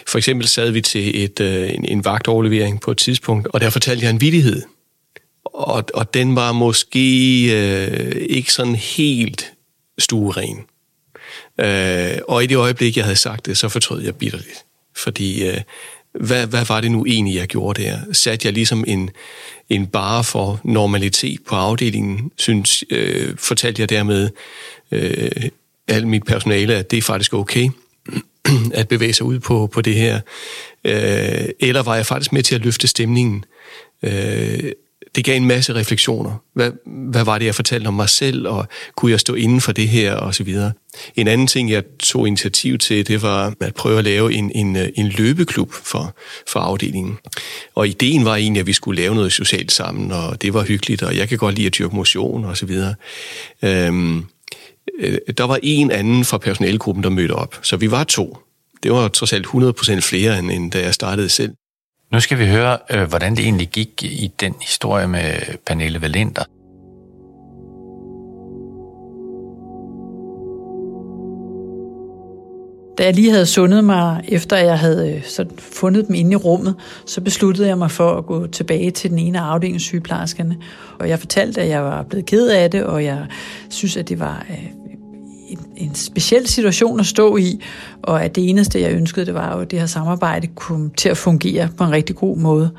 for 0.08 0.18
eksempel 0.18 0.48
sad 0.48 0.72
vi 0.72 0.82
til 0.82 1.24
et, 1.24 1.40
øh, 1.40 1.70
en, 1.74 1.86
en 1.86 2.06
vagtoverlevering 2.06 2.82
på 2.82 2.92
et 2.92 2.98
tidspunkt, 2.98 3.48
og 3.48 3.62
der 3.62 3.70
fortalte 3.70 4.04
jeg 4.04 4.10
en 4.10 4.22
vidighed. 4.22 4.62
Og, 5.46 5.84
og 5.94 6.14
den 6.14 6.36
var 6.36 6.52
måske 6.52 7.44
øh, 7.52 8.26
ikke 8.30 8.54
sådan 8.54 8.76
helt 8.76 9.54
stueren. 10.00 10.66
Øh, 11.60 12.18
og 12.28 12.44
i 12.44 12.48
det 12.48 12.56
øjeblik, 12.56 12.98
jeg 12.98 13.06
havde 13.06 13.16
sagt 13.16 13.46
det, 13.46 13.58
så 13.58 13.70
fortrød 13.70 14.02
jeg 14.02 14.16
bitterligt. 14.16 14.66
Fordi 14.98 15.48
øh, 15.50 15.62
hvad, 16.14 16.48
hvad 16.48 16.66
var 16.66 16.82
det 16.82 16.92
nu 16.92 17.06
egentlig, 17.06 17.36
jeg 17.36 17.48
gjorde 17.48 17.84
der? 17.84 18.00
Satte 18.12 18.46
jeg 18.46 18.54
ligesom 18.54 18.84
en, 18.88 19.10
en 19.70 19.88
bare 19.88 20.24
for 20.24 20.62
normalitet 20.64 21.40
på 21.48 21.56
afdelingen? 21.56 22.32
Synes, 22.38 22.84
øh, 22.90 23.38
fortalte 23.38 23.82
jeg 23.82 23.90
dermed 23.90 24.30
øh, 24.92 25.32
alt 25.88 26.08
mit 26.08 26.26
personale, 26.26 26.76
at 26.76 26.92
det 26.92 26.98
er 26.98 27.02
faktisk 27.02 27.34
okay 27.34 27.70
at 28.74 28.88
bevæge 28.88 29.14
sig 29.14 29.26
ud 29.26 29.40
på, 29.40 29.68
på 29.68 29.82
det 29.82 29.96
her? 29.96 30.20
Øh, 30.84 31.50
eller 31.60 31.84
var 31.84 31.96
jeg 31.96 32.06
faktisk 32.06 32.34
med 32.34 32.44
til 32.44 32.56
at 32.56 32.62
løfte 32.62 32.88
stemningen? 32.88 33.46
Øh, 34.04 34.72
det 35.16 35.26
gav 35.26 35.38
en 35.38 35.46
masse 35.46 35.76
refleksioner. 35.76 36.44
Hvad, 36.54 36.72
hvad 36.86 37.24
var 37.24 37.38
det, 37.38 37.46
jeg 37.46 37.56
fortalte 37.56 37.88
om 37.88 37.94
mig 37.94 38.10
selv, 38.10 38.48
og 38.48 38.68
kunne 38.96 39.12
jeg 39.12 39.20
stå 39.20 39.34
inden 39.34 39.62
for 39.62 39.72
det 39.72 39.88
her, 39.88 40.14
og 40.14 40.36
så 40.36 40.44
videre. 40.44 40.72
En 41.16 41.28
anden 41.28 41.48
ting, 41.48 41.72
jeg 41.72 41.84
tog 42.00 42.28
initiativ 42.28 42.78
til, 42.78 43.08
det 43.08 43.22
var 43.22 43.54
at 43.62 43.74
prøve 43.74 44.00
at 44.00 44.04
lave 44.04 44.34
en, 44.34 44.52
en, 44.56 44.76
øh, 44.76 44.90
en 44.96 45.08
løbeklub 45.08 45.74
for, 45.74 46.16
for 46.48 46.60
afdelingen. 46.60 47.18
Og 47.76 47.88
ideen 47.88 48.26
var 48.26 48.36
egentlig, 48.36 48.60
at 48.60 48.68
vi 48.68 48.74
skulle 48.74 49.02
lave 49.02 49.16
noget 49.16 49.32
socialt 49.32 49.72
sammen, 49.72 50.12
og 50.12 50.42
det 50.42 50.54
var 50.54 50.64
hyggeligt, 50.64 51.04
og 51.04 51.18
jeg 51.18 51.30
kan 51.30 51.38
godt 51.38 51.56
lide 51.56 51.68
at 51.68 51.78
dyrke 51.78 51.96
motion, 51.96 52.46
og 52.46 52.58
så 52.58 52.66
videre. 52.66 52.96
Øhm, 53.64 54.26
øh, 55.00 55.18
der 55.38 55.44
var 55.44 55.60
en 55.64 55.92
anden 55.92 56.26
fra 56.26 56.38
personalegruppen, 56.38 57.04
der 57.04 57.10
mødte 57.10 57.32
op, 57.32 57.60
så 57.62 57.78
vi 57.78 57.92
var 57.92 58.04
to. 58.04 58.38
Det 58.84 58.92
var 58.92 59.08
trods 59.08 59.34
alt 59.34 59.48
100% 59.48 60.00
flere, 60.00 60.40
end, 60.40 60.52
end 60.52 60.72
da 60.72 60.82
jeg 60.82 60.94
startede 60.94 61.30
selv. 61.30 61.54
Nu 62.14 62.20
skal 62.20 62.40
vi 62.40 62.48
høre, 62.48 62.78
øh, 62.92 63.10
hvordan 63.10 63.36
det 63.36 63.44
egentlig 63.44 63.68
gik 63.68 64.04
i 64.04 64.32
den 64.40 64.56
historie 64.62 65.08
med 65.08 65.58
Pernille 65.66 66.02
Valenter. 66.02 66.44
Da 72.98 73.04
jeg 73.04 73.14
lige 73.14 73.32
havde 73.32 73.46
sundet 73.46 73.84
mig, 73.84 74.24
efter 74.28 74.58
jeg 74.58 74.80
havde 74.80 75.22
sådan 75.26 75.58
så 75.58 75.64
fundet 75.64 76.08
dem 76.08 76.16
inde 76.16 76.32
i 76.32 76.36
rummet, 76.36 76.76
så 77.06 77.22
besluttede 77.22 77.68
jeg 77.68 77.78
mig 77.78 77.92
for 77.92 78.18
at 78.18 78.26
gå 78.26 78.48
tilbage 78.48 78.92
til 78.92 79.10
den 79.10 79.20
ene 79.20 79.40
af 79.40 79.44
afdelingssygeplejerskerne. 79.44 80.58
Og 81.00 81.10
jeg 81.10 81.20
fortalte, 81.20 81.62
at 81.62 81.70
jeg 81.70 81.84
var 81.84 82.04
blevet 82.04 82.26
ked 82.26 82.50
af 82.50 82.72
det, 82.72 82.84
og 82.84 83.04
jeg 83.04 83.26
synes, 83.70 83.98
at 83.98 84.10
det 84.10 84.20
var 84.20 84.46
øh, 84.50 84.79
en, 85.80 85.96
speciel 85.96 86.48
situation 86.48 87.00
at 87.00 87.06
stå 87.06 87.38
i, 87.38 87.64
og 88.02 88.24
at 88.24 88.36
det 88.36 88.50
eneste, 88.50 88.82
jeg 88.82 88.92
ønskede, 88.92 89.26
det 89.26 89.34
var 89.34 89.56
jo, 89.56 89.62
at 89.62 89.72
det 89.72 89.80
her 89.80 89.86
samarbejde 89.86 90.48
kunne 90.48 90.90
til 90.98 91.10
at 91.10 91.18
fungere 91.18 91.70
på 91.78 91.84
en 91.84 91.92
rigtig 91.92 92.16
god 92.16 92.38
måde. 92.38 92.72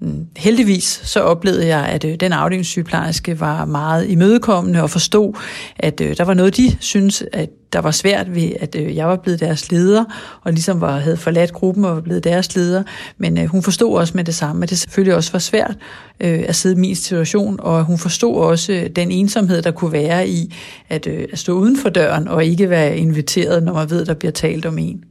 Mm, 0.00 0.26
heldigvis 0.36 1.00
så 1.04 1.20
oplevede 1.20 1.66
jeg, 1.66 1.86
at 1.86 2.04
øh, 2.04 2.14
den 2.14 2.32
afdelingssygeplejerske 2.32 3.40
var 3.40 3.64
meget 3.64 4.10
imødekommende 4.10 4.82
og 4.82 4.90
forstod, 4.90 5.38
at 5.76 6.00
øh, 6.00 6.16
der 6.16 6.24
var 6.24 6.34
noget, 6.34 6.56
de 6.56 6.76
synes, 6.80 7.24
at 7.32 7.50
der 7.72 7.78
var 7.78 7.90
svært 7.90 8.34
ved, 8.34 8.52
at 8.60 8.76
øh, 8.78 8.96
jeg 8.96 9.08
var 9.08 9.16
blevet 9.16 9.40
deres 9.40 9.70
leder, 9.70 10.04
og 10.42 10.52
ligesom 10.52 10.80
var, 10.80 10.98
havde 10.98 11.16
forladt 11.16 11.52
gruppen 11.52 11.84
og 11.84 11.94
var 11.94 12.00
blevet 12.00 12.24
deres 12.24 12.56
leder. 12.56 12.82
Men 13.18 13.38
øh, 13.38 13.46
hun 13.46 13.62
forstod 13.62 13.98
også 13.98 14.12
med 14.16 14.24
det 14.24 14.34
samme, 14.34 14.62
at 14.62 14.70
det 14.70 14.78
selvfølgelig 14.78 15.14
også 15.14 15.32
var 15.32 15.38
svært 15.38 15.76
øh, 16.20 16.44
at 16.48 16.56
sidde 16.56 16.76
i 16.76 16.78
min 16.78 16.96
situation, 16.96 17.60
og 17.60 17.84
hun 17.84 17.98
forstod 17.98 18.36
også 18.36 18.88
den 18.96 19.10
ensomhed, 19.10 19.62
der 19.62 19.70
kunne 19.70 19.92
være 19.92 20.28
i 20.28 20.54
at, 20.88 21.06
øh, 21.06 21.28
at 21.32 21.38
stå 21.38 21.52
uden 21.52 21.76
for 21.78 21.88
døren 21.88 22.28
og 22.28 22.44
ikke 22.44 22.70
være 22.70 22.96
inviteret, 22.96 23.62
når 23.62 23.72
man 23.72 23.90
ved, 23.90 24.04
der 24.04 24.14
bliver 24.14 24.32
talt 24.32 24.66
om 24.66 24.78
en. 24.78 25.04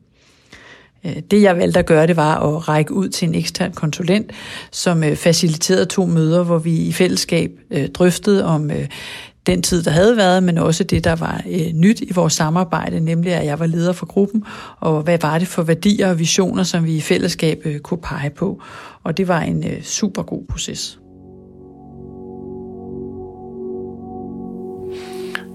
Øh, 1.06 1.16
det 1.32 1.42
jeg 1.42 1.58
valgte 1.58 1.80
at 1.80 1.86
gøre, 1.86 2.08
det 2.08 2.16
var 2.16 2.40
at 2.40 2.68
række 2.68 2.94
ud 2.94 3.10
til 3.10 3.28
en 3.28 3.36
ekstern 3.36 3.72
konsulent, 3.72 4.32
som 4.72 5.04
øh, 5.04 5.16
faciliterede 5.16 5.86
to 5.86 6.06
møder, 6.06 6.44
hvor 6.44 6.58
vi 6.58 6.76
i 6.76 6.92
fællesskab 6.92 7.52
øh, 7.72 7.90
drøftede 7.90 8.46
om 8.46 8.72
den 9.46 9.62
tid, 9.62 9.84
der 9.84 9.92
havde 9.92 10.18
været, 10.18 10.44
men 10.44 10.58
også 10.58 10.84
det, 10.84 11.04
der 11.04 11.16
var 11.16 11.42
nyt 11.74 12.02
i 12.02 12.12
vores 12.14 12.34
samarbejde, 12.34 13.00
nemlig 13.00 13.34
at 13.34 13.46
jeg 13.46 13.60
var 13.60 13.66
leder 13.66 13.94
for 13.94 14.06
gruppen, 14.06 14.44
og 14.80 15.02
hvad 15.02 15.18
var 15.22 15.40
det 15.40 15.48
for 15.48 15.64
værdier 15.64 16.10
og 16.10 16.20
visioner, 16.20 16.64
som 16.64 16.86
vi 16.86 16.96
i 16.96 17.02
fællesskab 17.02 17.68
kunne 17.84 18.02
pege 18.02 18.30
på. 18.30 18.62
Og 19.04 19.18
det 19.18 19.28
var 19.28 19.42
en 19.42 19.64
super 19.82 20.24
god 20.24 20.46
proces. 20.50 21.00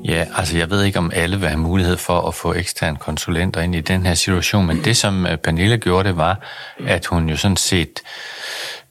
Ja, 0.04 0.26
altså 0.37 0.57
jeg 0.57 0.71
ved 0.71 0.85
ikke, 0.85 0.99
om 0.99 1.11
alle 1.14 1.40
vil 1.40 1.49
have 1.49 1.61
mulighed 1.61 1.97
for 1.97 2.28
at 2.28 2.35
få 2.35 2.54
eksterne 2.54 2.97
konsulenter 2.97 3.61
ind 3.61 3.75
i 3.75 3.80
den 3.80 4.07
her 4.07 4.14
situation, 4.14 4.66
men 4.66 4.85
det, 4.85 4.97
som 4.97 5.26
øh, 5.26 5.37
Pernille 5.37 5.78
gjorde, 5.78 6.09
det 6.09 6.16
var, 6.16 6.40
at 6.87 7.07
hun 7.07 7.28
jo 7.28 7.37
sådan 7.37 7.57
set 7.57 8.00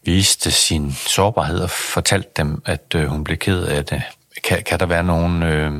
viste 0.05 0.51
sin 0.51 0.91
sårbarhed 0.91 1.59
og 1.59 1.69
fortalte 1.69 2.29
dem, 2.37 2.61
at 2.65 2.95
øh, 2.95 3.05
hun 3.05 3.23
blev 3.23 3.37
ked 3.37 3.63
af 3.63 3.85
det. 3.85 4.01
Kan, 4.43 4.63
kan 4.65 4.79
der 4.79 4.85
være 4.85 5.03
nogle 5.03 5.53
øh, 5.53 5.71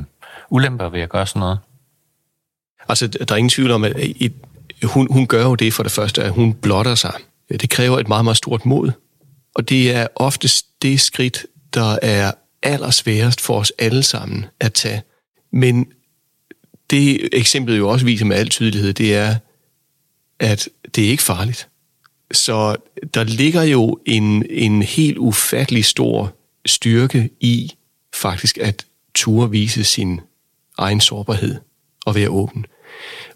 ulemper 0.50 0.90
ved 0.90 1.02
at 1.02 1.10
gøre 1.10 1.28
sådan 1.28 1.40
noget? 1.40 1.60
Altså, 2.90 3.08
der 3.08 3.34
er 3.34 3.38
ingen 3.38 3.50
tvivl 3.50 3.72
om, 3.72 3.84
at 3.84 3.96
øh, 3.96 4.02
et, 4.02 4.34
hun, 4.84 5.08
hun 5.12 5.28
gør 5.28 5.44
jo 5.44 5.56
det 5.56 5.74
for 5.74 5.84
det 5.84 5.92
første, 5.92 6.24
at 6.24 6.32
hun 6.32 6.54
blotter 6.54 6.96
sig. 6.96 7.14
Det 7.50 7.70
kræver 7.70 8.00
et 8.00 8.08
meget, 8.08 8.24
meget 8.24 8.38
stort 8.38 8.66
mod. 8.66 8.92
Og 9.56 9.70
det 9.70 9.96
er 9.96 10.08
oftest 10.16 10.66
det 10.82 11.02
skridt, 11.02 11.46
der 11.74 12.00
er 12.02 12.32
allersværest 12.64 13.42
for 13.42 13.60
os 13.60 13.72
alle 13.80 14.04
sammen 14.04 14.46
at 14.60 14.74
tage. 14.74 15.02
Men 15.52 15.88
det 16.90 17.30
eksemplet 17.32 17.78
jo 17.78 17.90
også 17.90 18.06
viser 18.06 18.26
med 18.26 18.38
al 18.38 18.50
tydelighed, 18.50 18.94
det 18.94 19.16
er, 19.16 19.36
at 20.40 20.70
det 20.96 21.06
er 21.06 21.10
ikke 21.10 21.24
farligt. 21.24 21.68
Så 22.32 22.76
der 23.14 23.24
ligger 23.24 23.64
jo 23.64 24.00
en, 24.06 24.46
en 24.50 24.82
helt 24.82 25.18
ufattelig 25.18 25.86
stor 25.86 26.36
styrke 26.66 27.30
i 27.40 27.72
faktisk 28.14 28.58
at 28.58 28.86
ture 29.16 29.52
vise 29.52 29.84
sin 29.84 30.22
egen 30.78 31.02
sårbarhed 31.02 31.56
og 32.06 32.16
være 32.16 32.30
åben. 32.30 32.66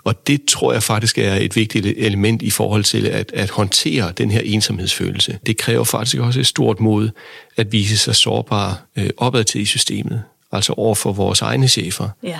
Og 0.03 0.27
det 0.27 0.45
tror 0.45 0.73
jeg 0.73 0.83
faktisk 0.83 1.17
er 1.17 1.35
et 1.35 1.55
vigtigt 1.55 1.85
element 1.85 2.41
i 2.41 2.49
forhold 2.49 2.83
til 2.83 3.07
at, 3.07 3.31
at 3.33 3.49
håndtere 3.49 4.13
den 4.17 4.31
her 4.31 4.41
ensomhedsfølelse. 4.41 5.39
Det 5.45 5.57
kræver 5.57 5.83
faktisk 5.83 6.17
også 6.17 6.39
et 6.39 6.47
stort 6.47 6.79
mod 6.79 7.09
at 7.55 7.71
vise 7.71 7.97
sig 7.97 8.15
sårbar 8.15 8.85
øh, 8.95 9.09
opad 9.17 9.43
til 9.43 9.61
i 9.61 9.65
systemet, 9.65 10.23
altså 10.53 10.73
over 10.73 10.95
for 10.95 11.13
vores 11.13 11.41
egne 11.41 11.67
chefer. 11.67 12.09
Ja. 12.23 12.39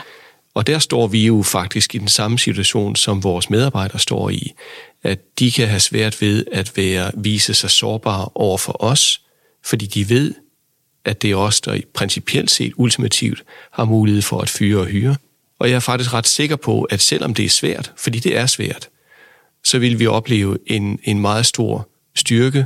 Og 0.54 0.68
der 0.68 0.80
står 0.80 1.08
vi 1.08 1.26
jo 1.26 1.44
faktisk 1.44 1.96
i 1.96 1.98
den 1.98 2.08
samme 2.08 2.40
situation, 2.40 2.96
som 2.96 3.24
vores 3.24 3.50
medarbejdere 3.50 4.00
står 4.00 4.30
i, 4.30 4.54
at 5.04 5.40
de 5.40 5.52
kan 5.52 5.68
have 5.68 5.80
svært 5.80 6.22
ved 6.22 6.46
at 6.52 6.78
være, 6.78 7.12
vise 7.18 7.54
sig 7.54 7.72
sårbare 7.72 8.30
over 8.36 8.58
for 8.58 8.84
os, 8.84 9.22
fordi 9.66 9.86
de 9.86 10.10
ved, 10.10 10.34
at 11.06 11.22
det 11.22 11.32
er 11.32 11.36
os, 11.36 11.62
der 11.62 11.80
principielt 11.94 12.52
set 12.52 12.74
ultimativt 12.76 13.44
har 13.72 13.86
mulighed 13.86 14.22
for 14.22 14.40
at 14.40 14.50
fyre 14.50 14.80
og 14.80 14.86
hyre. 14.86 15.16
Og 15.60 15.70
jeg 15.70 15.76
er 15.76 15.80
faktisk 15.80 16.14
ret 16.14 16.28
sikker 16.28 16.56
på, 16.56 16.84
at 16.84 17.02
selvom 17.02 17.34
det 17.34 17.46
er 17.46 17.50
svært, 17.50 17.92
fordi 17.98 18.20
det 18.20 18.38
er 18.38 18.46
svært, 18.46 18.90
så 19.64 19.80
vil 19.80 20.00
vi 20.00 20.08
opleve 20.08 20.58
en, 20.66 21.00
en 21.04 21.20
meget 21.20 21.46
stor 21.46 21.90
styrke 22.16 22.66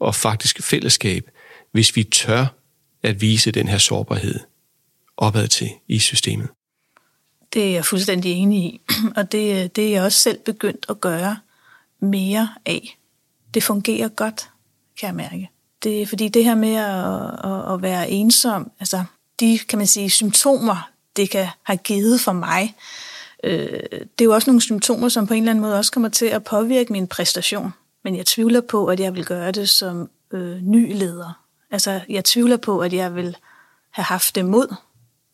og 0.00 0.14
faktisk 0.14 0.62
fællesskab, 0.62 1.30
hvis 1.72 1.96
vi 1.96 2.04
tør 2.04 2.46
at 3.02 3.20
vise 3.20 3.50
den 3.50 3.68
her 3.68 3.78
sårbarhed 3.78 4.40
opad 5.16 5.48
til 5.48 5.70
i 5.88 5.98
systemet. 5.98 6.48
Det 7.52 7.66
er 7.66 7.72
jeg 7.72 7.84
fuldstændig 7.84 8.32
enig 8.32 8.64
i, 8.64 8.80
og 9.16 9.32
det, 9.32 9.62
øh, 9.64 9.70
det 9.76 9.86
er 9.86 9.90
jeg 9.90 10.02
også 10.02 10.18
selv 10.18 10.38
begyndt 10.38 10.86
at 10.88 11.00
gøre 11.00 11.36
mere 12.00 12.48
af. 12.66 12.98
Det 13.54 13.62
fungerer 13.62 14.08
godt, 14.08 14.48
kan 15.00 15.06
jeg 15.06 15.14
mærke. 15.14 15.50
Det 15.82 16.02
er 16.02 16.06
fordi 16.06 16.28
det 16.28 16.44
her 16.44 16.54
med 16.54 16.74
at, 16.74 17.50
at, 17.52 17.74
at 17.74 17.82
være 17.82 18.10
ensom, 18.10 18.70
altså 18.80 19.04
de, 19.40 19.58
kan 19.58 19.78
man 19.78 19.86
sige, 19.86 20.10
symptomer, 20.10 20.90
det 21.16 21.30
kan 21.30 21.46
have 21.62 21.76
givet 21.76 22.20
for 22.20 22.32
mig, 22.32 22.74
øh, 23.44 23.82
det 23.90 24.20
er 24.20 24.24
jo 24.24 24.34
også 24.34 24.50
nogle 24.50 24.60
symptomer, 24.60 25.08
som 25.08 25.26
på 25.26 25.34
en 25.34 25.42
eller 25.42 25.50
anden 25.50 25.62
måde 25.62 25.78
også 25.78 25.92
kommer 25.92 26.08
til 26.08 26.26
at 26.26 26.44
påvirke 26.44 26.92
min 26.92 27.06
præstation. 27.06 27.72
Men 28.04 28.16
jeg 28.16 28.26
tvivler 28.26 28.60
på, 28.60 28.86
at 28.86 29.00
jeg 29.00 29.14
vil 29.14 29.24
gøre 29.24 29.52
det 29.52 29.68
som 29.68 30.10
øh, 30.30 30.60
ny 30.62 30.94
leder. 30.94 31.42
Altså, 31.70 32.00
jeg 32.08 32.24
tvivler 32.24 32.56
på, 32.56 32.78
at 32.78 32.92
jeg 32.92 33.14
vil 33.14 33.36
have 33.90 34.04
haft 34.04 34.34
det 34.34 34.44
mod 34.44 34.74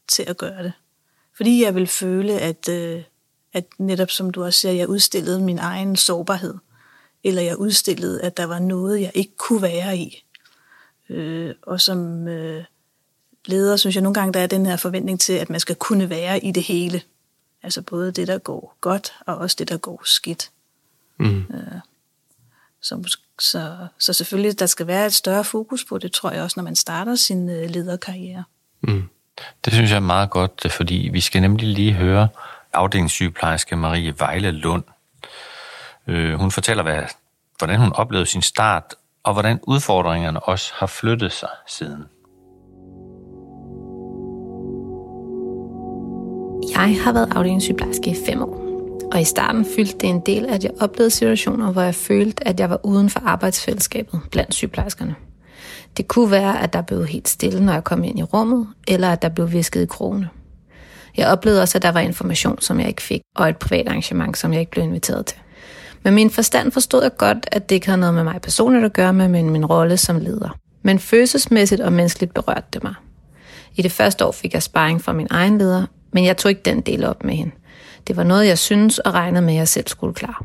til 0.08 0.22
at 0.22 0.36
gøre 0.36 0.62
det. 0.62 0.72
Fordi 1.36 1.64
jeg 1.64 1.74
vil 1.74 1.86
føle, 1.86 2.32
at, 2.32 2.68
øh, 2.68 3.02
at 3.52 3.64
netop 3.78 4.10
som 4.10 4.30
du 4.30 4.44
også 4.44 4.60
siger, 4.60 4.72
jeg 4.72 4.88
udstillede 4.88 5.40
min 5.40 5.58
egen 5.58 5.96
sårbarhed. 5.96 6.54
Eller 7.24 7.42
jeg 7.42 7.56
udstillede, 7.56 8.22
at 8.22 8.36
der 8.36 8.44
var 8.44 8.58
noget, 8.58 9.00
jeg 9.00 9.10
ikke 9.14 9.36
kunne 9.36 9.62
være 9.62 9.96
i. 9.96 10.24
Øh, 11.08 11.54
og 11.62 11.80
som 11.80 12.28
øh, 12.28 12.64
leder, 13.46 13.76
synes 13.76 13.96
jeg 13.96 14.02
nogle 14.02 14.14
gange, 14.14 14.32
der 14.32 14.40
er 14.40 14.46
den 14.46 14.66
her 14.66 14.76
forventning 14.76 15.20
til, 15.20 15.32
at 15.32 15.50
man 15.50 15.60
skal 15.60 15.76
kunne 15.76 16.10
være 16.10 16.44
i 16.44 16.52
det 16.52 16.62
hele. 16.62 17.02
Altså 17.62 17.82
både 17.82 18.12
det, 18.12 18.28
der 18.28 18.38
går 18.38 18.76
godt, 18.80 19.12
og 19.26 19.36
også 19.36 19.56
det, 19.58 19.68
der 19.68 19.76
går 19.76 20.02
skidt. 20.04 20.50
Mm. 21.18 21.38
Øh, 21.38 21.80
så, 22.80 23.16
så, 23.38 23.86
så 23.98 24.12
selvfølgelig, 24.12 24.58
der 24.58 24.66
skal 24.66 24.86
være 24.86 25.06
et 25.06 25.14
større 25.14 25.44
fokus 25.44 25.84
på 25.84 25.98
det, 25.98 26.12
tror 26.12 26.30
jeg 26.30 26.42
også, 26.42 26.54
når 26.60 26.64
man 26.64 26.76
starter 26.76 27.14
sin 27.14 27.48
øh, 27.48 27.70
lederkarriere. 27.70 28.44
Mm. 28.82 29.08
Det 29.64 29.72
synes 29.72 29.90
jeg 29.90 29.96
er 29.96 30.00
meget 30.00 30.30
godt, 30.30 30.62
øh, 30.64 30.70
fordi 30.70 31.10
vi 31.12 31.20
skal 31.20 31.42
nemlig 31.42 31.68
lige 31.68 31.92
høre 31.92 32.28
afdelingssygeplejerske 32.72 33.76
Marie 33.76 34.14
Vejle 34.18 34.50
Lund. 34.50 34.84
Øh, 36.06 36.34
hun 36.34 36.50
fortæller, 36.50 36.82
hvad, 36.82 37.02
hvordan 37.58 37.80
hun 37.80 37.92
oplevede 37.92 38.26
sin 38.26 38.42
start, 38.42 38.94
og 39.22 39.32
hvordan 39.32 39.60
udfordringerne 39.62 40.40
også 40.40 40.72
har 40.76 40.86
flyttet 40.86 41.32
sig 41.32 41.48
siden. 41.68 42.04
Jeg 46.76 47.02
har 47.04 47.12
været 47.12 47.32
afdelingssygeplejerske 47.36 48.10
i 48.10 48.16
fem 48.26 48.42
år. 48.42 48.62
Og 49.12 49.20
i 49.20 49.24
starten 49.24 49.66
fyldte 49.76 49.98
det 49.98 50.08
en 50.08 50.20
del, 50.20 50.46
at 50.46 50.64
jeg 50.64 50.70
oplevede 50.80 51.10
situationer, 51.10 51.72
hvor 51.72 51.82
jeg 51.82 51.94
følte, 51.94 52.48
at 52.48 52.60
jeg 52.60 52.70
var 52.70 52.86
uden 52.86 53.10
for 53.10 53.20
arbejdsfællesskabet 53.26 54.20
blandt 54.30 54.54
sygeplejerskerne. 54.54 55.14
Det 55.96 56.08
kunne 56.08 56.30
være, 56.30 56.62
at 56.62 56.72
der 56.72 56.82
blev 56.82 57.06
helt 57.06 57.28
stille, 57.28 57.64
når 57.64 57.72
jeg 57.72 57.84
kom 57.84 58.04
ind 58.04 58.18
i 58.18 58.22
rummet, 58.22 58.66
eller 58.88 59.12
at 59.12 59.22
der 59.22 59.28
blev 59.28 59.52
visket 59.52 59.82
i 59.82 59.86
krone. 59.86 60.28
Jeg 61.16 61.28
oplevede 61.28 61.62
også, 61.62 61.78
at 61.78 61.82
der 61.82 61.92
var 61.92 62.00
information, 62.00 62.60
som 62.60 62.80
jeg 62.80 62.88
ikke 62.88 63.02
fik, 63.02 63.20
og 63.36 63.48
et 63.48 63.56
privat 63.56 63.88
arrangement, 63.88 64.38
som 64.38 64.52
jeg 64.52 64.60
ikke 64.60 64.70
blev 64.70 64.84
inviteret 64.84 65.26
til. 65.26 65.38
Med 66.02 66.12
min 66.12 66.30
forstand 66.30 66.72
forstod 66.72 67.02
jeg 67.02 67.16
godt, 67.16 67.48
at 67.52 67.68
det 67.68 67.74
ikke 67.74 67.86
havde 67.86 68.00
noget 68.00 68.14
med 68.14 68.24
mig 68.24 68.40
personligt 68.40 68.84
at 68.84 68.92
gøre, 68.92 69.12
men 69.12 69.50
min 69.50 69.66
rolle 69.66 69.96
som 69.96 70.18
leder. 70.18 70.58
Men 70.82 70.98
følelsesmæssigt 70.98 71.80
og 71.80 71.92
menneskeligt 71.92 72.34
berørte 72.34 72.66
det 72.72 72.82
mig. 72.82 72.94
I 73.74 73.82
det 73.82 73.92
første 73.92 74.26
år 74.26 74.32
fik 74.32 74.54
jeg 74.54 74.62
sparring 74.62 75.02
fra 75.02 75.12
min 75.12 75.26
egen 75.30 75.58
leder, 75.58 75.86
men 76.12 76.24
jeg 76.24 76.36
tog 76.36 76.50
ikke 76.50 76.62
den 76.64 76.80
del 76.80 77.04
op 77.04 77.24
med 77.24 77.34
hende. 77.34 77.52
Det 78.06 78.16
var 78.16 78.22
noget, 78.22 78.46
jeg 78.46 78.58
synes 78.58 78.98
og 78.98 79.14
regnede 79.14 79.42
med, 79.42 79.52
at 79.52 79.58
jeg 79.58 79.68
selv 79.68 79.88
skulle 79.88 80.14
klare. 80.14 80.44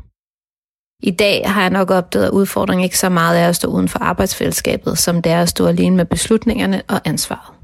I 1.02 1.10
dag 1.10 1.42
har 1.46 1.60
jeg 1.60 1.70
nok 1.70 1.90
opdaget, 1.90 2.26
at 2.26 2.30
udfordringen 2.30 2.84
ikke 2.84 2.98
så 2.98 3.08
meget 3.08 3.40
er 3.40 3.48
at 3.48 3.56
stå 3.56 3.68
uden 3.68 3.88
for 3.88 3.98
arbejdsfællesskabet, 3.98 4.98
som 4.98 5.22
det 5.22 5.32
er 5.32 5.42
at 5.42 5.48
stå 5.48 5.66
alene 5.66 5.96
med 5.96 6.04
beslutningerne 6.04 6.82
og 6.88 7.00
ansvaret. 7.04 7.54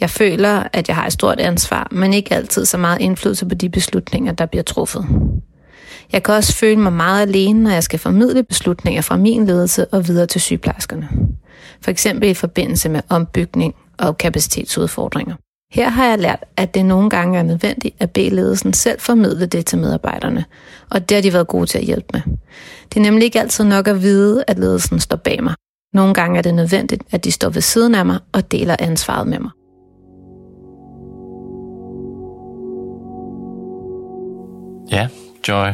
Jeg 0.00 0.10
føler, 0.10 0.62
at 0.72 0.88
jeg 0.88 0.96
har 0.96 1.06
et 1.06 1.12
stort 1.12 1.40
ansvar, 1.40 1.88
men 1.90 2.14
ikke 2.14 2.34
altid 2.34 2.64
så 2.64 2.78
meget 2.78 3.00
indflydelse 3.00 3.46
på 3.46 3.54
de 3.54 3.68
beslutninger, 3.68 4.32
der 4.32 4.46
bliver 4.46 4.62
truffet. 4.62 5.06
Jeg 6.12 6.22
kan 6.22 6.34
også 6.34 6.56
føle 6.56 6.80
mig 6.80 6.92
meget 6.92 7.22
alene, 7.22 7.62
når 7.62 7.70
jeg 7.70 7.82
skal 7.82 7.98
formidle 7.98 8.42
beslutninger 8.42 9.02
fra 9.02 9.16
min 9.16 9.46
ledelse 9.46 9.86
og 9.86 10.08
videre 10.08 10.26
til 10.26 10.40
sygeplejerskerne. 10.40 11.08
For 11.82 11.90
eksempel 11.90 12.28
i 12.28 12.34
forbindelse 12.34 12.88
med 12.88 13.00
ombygning 13.08 13.74
og 13.98 14.18
kapacitetsudfordringer. 14.18 15.34
Her 15.72 15.88
har 15.88 16.06
jeg 16.06 16.18
lært, 16.18 16.44
at 16.56 16.74
det 16.74 16.84
nogle 16.84 17.10
gange 17.10 17.38
er 17.38 17.42
nødvendigt 17.42 17.96
at 17.98 18.10
bede 18.10 18.30
ledelsen 18.30 18.72
selv 18.72 19.00
formidle 19.00 19.46
det 19.46 19.66
til 19.66 19.78
medarbejderne, 19.78 20.44
og 20.90 21.08
det 21.08 21.14
har 21.14 21.22
de 21.22 21.32
været 21.32 21.46
gode 21.46 21.66
til 21.66 21.78
at 21.78 21.84
hjælpe 21.84 22.06
med. 22.12 22.20
Det 22.88 22.96
er 22.96 23.00
nemlig 23.00 23.24
ikke 23.24 23.40
altid 23.40 23.64
nok 23.64 23.88
at 23.88 24.02
vide, 24.02 24.44
at 24.46 24.58
ledelsen 24.58 25.00
står 25.00 25.16
bag 25.16 25.42
mig. 25.42 25.54
Nogle 25.92 26.14
gange 26.14 26.38
er 26.38 26.42
det 26.42 26.54
nødvendigt, 26.54 27.02
at 27.10 27.24
de 27.24 27.32
står 27.32 27.48
ved 27.48 27.62
siden 27.62 27.94
af 27.94 28.06
mig 28.06 28.18
og 28.32 28.52
deler 28.52 28.76
ansvaret 28.78 29.26
med 29.26 29.38
mig. 29.38 29.50
Ja, 34.92 35.08
Joy, 35.48 35.68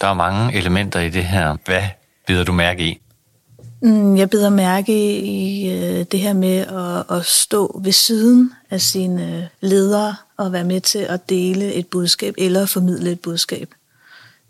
der 0.00 0.06
er 0.06 0.14
mange 0.14 0.56
elementer 0.58 1.00
i 1.00 1.10
det 1.10 1.24
her. 1.24 1.56
Hvad 1.64 1.82
bider 2.26 2.44
du 2.44 2.52
mærke 2.52 2.82
i? 2.82 3.00
Mm, 3.82 4.16
jeg 4.16 4.30
beder 4.30 4.50
mærke 4.50 5.20
i 5.20 5.70
øh, 5.70 6.04
det 6.12 6.20
her 6.20 6.32
med 6.32 6.58
at, 6.58 7.16
at 7.16 7.26
stå 7.26 7.80
ved 7.84 7.92
siden 7.92 8.52
af 8.70 8.80
sine 8.80 9.36
øh, 9.36 9.42
ledere 9.70 10.16
og 10.36 10.52
være 10.52 10.64
med 10.64 10.80
til 10.80 10.98
at 10.98 11.28
dele 11.28 11.74
et 11.74 11.86
budskab 11.86 12.34
eller 12.38 12.66
formidle 12.66 13.10
et 13.10 13.20
budskab. 13.20 13.68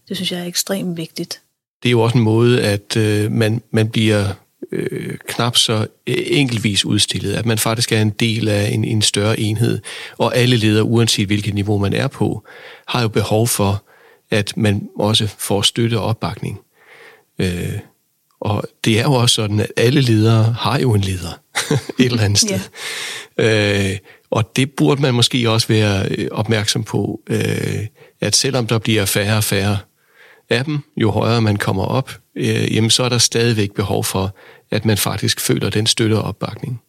Det 0.08 0.16
synes 0.16 0.32
jeg 0.32 0.40
er 0.40 0.44
ekstremt 0.44 0.96
vigtigt. 0.96 1.40
Det 1.82 1.88
er 1.88 1.90
jo 1.90 2.00
også 2.00 2.18
en 2.18 2.24
måde, 2.24 2.62
at 2.62 2.96
øh, 2.96 3.32
man, 3.32 3.62
man 3.70 3.88
bliver 3.88 4.26
øh, 4.72 5.18
knap 5.28 5.56
så 5.56 5.86
øh, 6.06 6.16
enkeltvis 6.26 6.84
udstillet, 6.84 7.34
at 7.34 7.46
man 7.46 7.58
faktisk 7.58 7.92
er 7.92 8.02
en 8.02 8.10
del 8.10 8.48
af 8.48 8.70
en, 8.70 8.84
en 8.84 9.02
større 9.02 9.40
enhed, 9.40 9.80
og 10.18 10.36
alle 10.36 10.56
ledere, 10.56 10.84
uanset 10.84 11.26
hvilket 11.26 11.54
niveau 11.54 11.78
man 11.78 11.92
er 11.92 12.06
på, 12.06 12.44
har 12.86 13.02
jo 13.02 13.08
behov 13.08 13.48
for, 13.48 13.82
at 14.30 14.56
man 14.56 14.88
også 14.96 15.26
får 15.38 15.62
støtte 15.62 15.98
og 15.98 16.04
opbakning. 16.04 16.60
Øh, 17.38 17.78
og 18.40 18.64
det 18.84 18.98
er 18.98 19.02
jo 19.02 19.12
også 19.12 19.34
sådan, 19.34 19.60
at 19.60 19.70
alle 19.76 20.00
ledere 20.00 20.56
har 20.58 20.78
jo 20.78 20.94
en 20.94 21.00
leder 21.00 21.40
et 21.98 22.06
eller 22.06 22.22
andet 22.22 22.38
sted. 22.38 22.60
Yeah. 23.40 23.90
Øh, 23.90 23.98
og 24.30 24.56
det 24.56 24.70
burde 24.70 25.02
man 25.02 25.14
måske 25.14 25.50
også 25.50 25.68
være 25.68 26.08
øh, 26.08 26.28
opmærksom 26.32 26.84
på, 26.84 27.20
øh, 27.26 27.86
at 28.20 28.36
selvom 28.36 28.66
der 28.66 28.78
bliver 28.78 29.04
færre 29.04 29.36
og 29.36 29.44
færre 29.44 29.78
af 30.50 30.64
dem, 30.64 30.78
jo 30.96 31.10
højere 31.10 31.40
man 31.40 31.56
kommer 31.56 31.84
op, 31.84 32.10
øh, 32.34 32.74
jamen 32.74 32.90
så 32.90 33.02
er 33.02 33.08
der 33.08 33.18
stadigvæk 33.18 33.72
behov 33.72 34.04
for, 34.04 34.34
at 34.70 34.84
man 34.84 34.98
faktisk 34.98 35.40
føler 35.40 35.70
den 35.70 35.86
støtte 35.86 36.14
og 36.14 36.22
opbakning. 36.22 36.82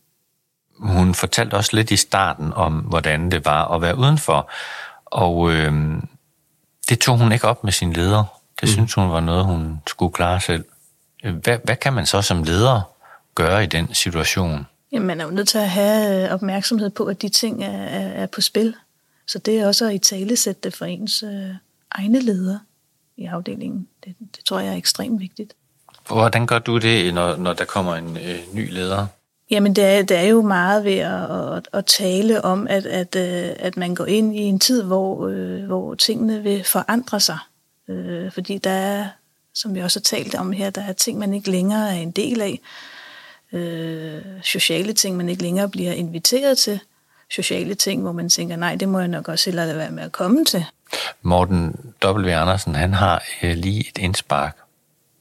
Hun 0.80 0.96
hun 0.96 1.14
fortalte 1.14 1.54
også 1.54 1.76
lidt 1.76 1.92
i 1.92 1.96
starten 1.96 2.54
om, 2.54 2.74
hvordan 2.74 3.32
det 3.32 3.46
var 3.46 3.68
at 3.68 3.82
være 3.82 3.98
udenfor. 3.98 4.52
Og 5.06 5.52
øh, 5.52 5.74
det 6.90 7.00
tog 7.00 7.18
hun 7.18 7.32
ikke 7.32 7.48
op 7.48 7.64
med 7.64 7.72
sin 7.72 7.94
leder. 7.94 8.24
Det 8.62 8.64
mm. 8.64 8.68
synes 8.68 8.94
hun 8.94 9.10
var 9.10 9.20
noget, 9.20 9.46
hun 9.46 9.82
skulle 9.88 10.14
klare 10.14 10.42
selv. 10.42 10.66
Hvad, 11.24 11.58
hvad 11.64 11.76
kan 11.76 11.94
man 11.94 12.06
så 12.06 12.22
som 12.22 12.44
leder 12.44 12.82
gøre 13.36 13.64
i 13.64 13.68
den 13.68 13.94
situation? 13.94 14.66
Jamen, 14.92 15.08
man 15.08 15.22
er 15.22 15.26
jo 15.26 15.32
nødt 15.32 15.48
til 15.48 15.58
at 15.58 15.70
have 15.70 16.26
øh, 16.26 16.34
opmærksomhed 16.34 16.90
på, 16.90 17.06
at 17.06 17.22
de 17.22 17.30
ting 17.30 17.64
er, 17.64 17.84
er, 17.84 18.08
er 18.08 18.26
på 18.26 18.42
spil. 18.42 18.76
Så 19.28 19.40
det 19.40 19.60
er 19.60 19.68
også 19.68 19.86
at 19.86 19.94
i 19.94 19.98
tale 19.98 20.36
sætte 20.36 20.62
det 20.64 20.76
for 20.76 20.86
ens 20.86 21.24
øh, 21.24 21.50
egne 21.92 22.20
ledere 22.20 22.60
i 23.18 23.26
afdelingen. 23.26 23.88
Det, 24.06 24.16
det 24.20 24.46
tror 24.46 24.60
jeg 24.60 24.74
er 24.74 24.78
ekstremt 24.78 25.20
vigtigt. 25.20 25.54
Hvordan 26.08 26.48
gør 26.48 26.60
du 26.60 26.78
det, 26.78 27.14
når, 27.14 27.36
når 27.36 27.54
der 27.54 27.66
kommer 27.66 27.96
en 27.96 28.18
øh, 28.18 28.40
ny 28.54 28.74
leder? 28.74 29.08
Jamen, 29.52 29.76
det 29.76 29.84
er, 29.84 30.02
det 30.02 30.18
er 30.18 30.24
jo 30.24 30.42
meget 30.42 30.84
ved 30.84 30.98
at, 30.98 31.56
at, 31.58 31.70
at 31.74 31.86
tale 31.86 32.46
om, 32.46 32.68
at, 32.70 32.86
at, 32.86 33.16
øh, 33.16 33.56
at 33.60 33.78
man 33.78 33.96
går 33.96 34.06
ind 34.06 34.36
i 34.36 34.40
en 34.40 34.60
tid, 34.60 34.84
hvor, 34.84 35.28
øh, 35.28 35.64
hvor 35.64 35.96
tingene 35.96 36.44
vil 36.44 36.64
forandre 36.64 37.20
sig. 37.20 37.38
Øh, 37.88 38.32
fordi 38.32 38.58
der 38.58 38.70
er, 38.70 39.06
som 39.60 39.76
vi 39.76 39.80
også 39.80 40.00
har 40.00 40.18
talt 40.18 40.36
om 40.36 40.52
her, 40.52 40.70
der 40.70 40.84
er 40.84 40.94
ting, 40.94 41.20
man 41.20 41.34
ikke 41.34 41.52
længere 41.52 41.90
er 41.90 42.02
en 42.02 42.12
del 42.12 42.42
af. 42.42 42.60
Øh, 43.52 44.22
sociale 44.44 44.94
ting, 44.94 45.18
man 45.18 45.30
ikke 45.30 45.42
længere 45.42 45.70
bliver 45.70 45.92
inviteret 45.92 46.58
til. 46.58 46.80
Sociale 47.32 47.76
ting, 47.76 48.02
hvor 48.02 48.12
man 48.12 48.30
tænker, 48.30 48.56
nej, 48.56 48.76
det 48.76 48.90
må 48.90 49.00
jeg 49.00 49.08
nok 49.08 49.28
også 49.28 49.50
hellere 49.50 49.78
være 49.78 49.92
med 49.92 50.04
at 50.04 50.12
komme 50.12 50.46
til. 50.46 50.66
Morten 51.22 51.94
W. 52.06 52.30
Andersen, 52.30 52.76
han 52.76 52.94
har 52.94 53.24
øh, 53.44 53.56
lige 53.56 53.90
et 53.90 53.98
indspark 53.98 54.58